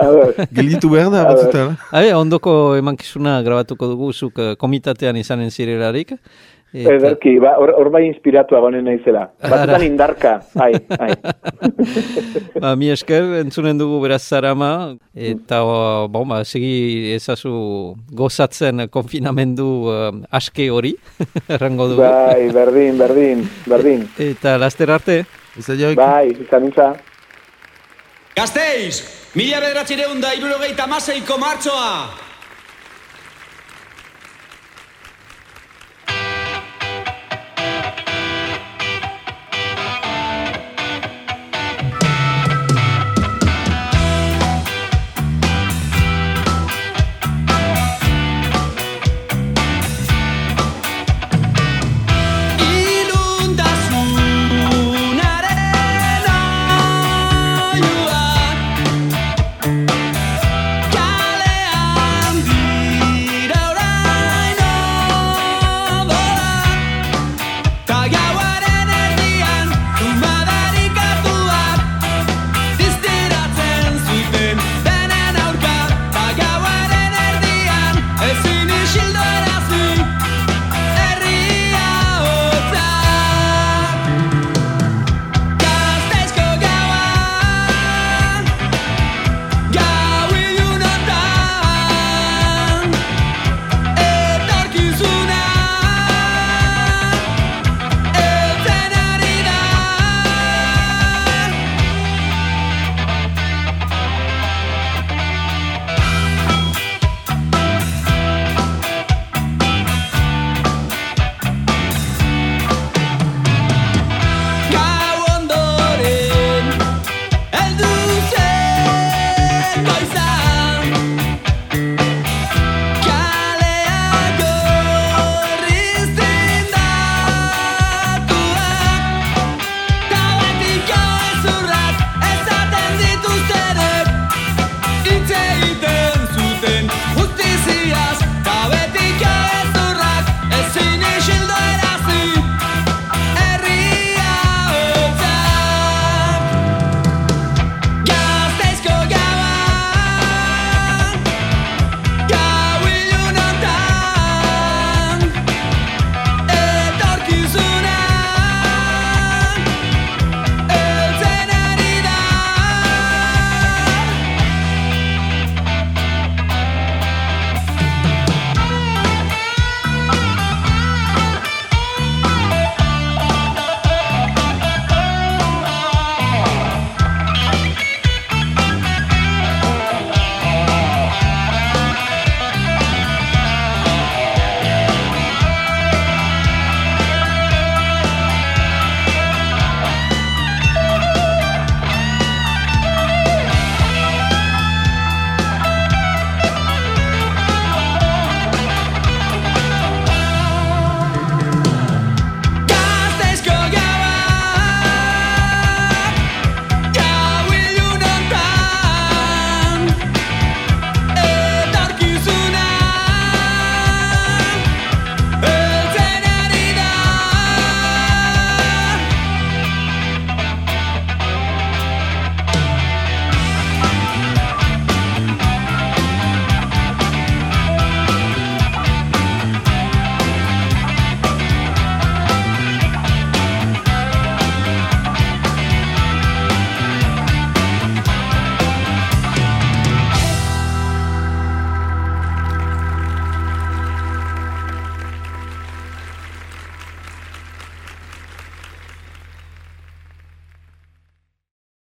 Ados. 0.00 0.48
gelditu 0.52 0.90
behar 0.92 1.12
da 1.12 1.26
batzutan. 1.28 1.76
Habe, 1.92 2.14
ondoko 2.16 2.54
emankizuna 2.80 3.40
grabatuko 3.46 3.92
dugu 3.92 4.12
zuk 4.12 4.40
eh, 4.40 4.54
komitatean 4.60 5.20
izanen 5.20 5.52
zirelarik, 5.52 6.16
Eta- 6.72 6.94
Ederki, 6.96 7.34
ba, 7.36 7.50
hor, 7.60 7.74
hor 7.76 7.90
bai 7.92 8.06
inspiratua 8.06 8.60
gonen 8.64 8.86
naizela. 8.88 9.26
Batzutan 9.42 9.74
Ara. 9.76 9.84
indarka, 9.90 10.32
ai, 10.56 10.72
ai. 10.98 11.12
Ba, 12.62 12.72
mi 12.78 12.88
esker, 12.94 13.26
entzunen 13.42 13.76
dugu 13.76 13.98
beraz 14.04 14.22
zarama, 14.24 14.94
eta, 15.12 15.58
bon, 16.12 16.24
ba, 16.30 16.40
segi 16.48 17.12
ezazu 17.16 17.52
gozatzen 18.16 18.86
konfinamendu 18.94 19.68
uh, 19.90 20.08
aske 20.32 20.70
hori, 20.72 20.94
errango 21.58 21.90
dugu. 21.92 22.00
Bai, 22.06 22.48
berdin, 22.54 22.96
berdin, 23.00 23.44
berdin. 23.68 24.06
Eta 24.30 24.56
laster 24.62 24.90
arte, 24.96 25.18
jarek, 25.58 25.98
Bai, 26.00 26.32
zanuntza. 26.48 26.92
Gasteiz, 28.32 29.02
mila 29.36 29.60
bederatzireun 29.60 30.22
da 30.24 30.32
irurogeita 30.38 30.86
amaseiko 30.88 31.36
martxoa, 31.42 31.92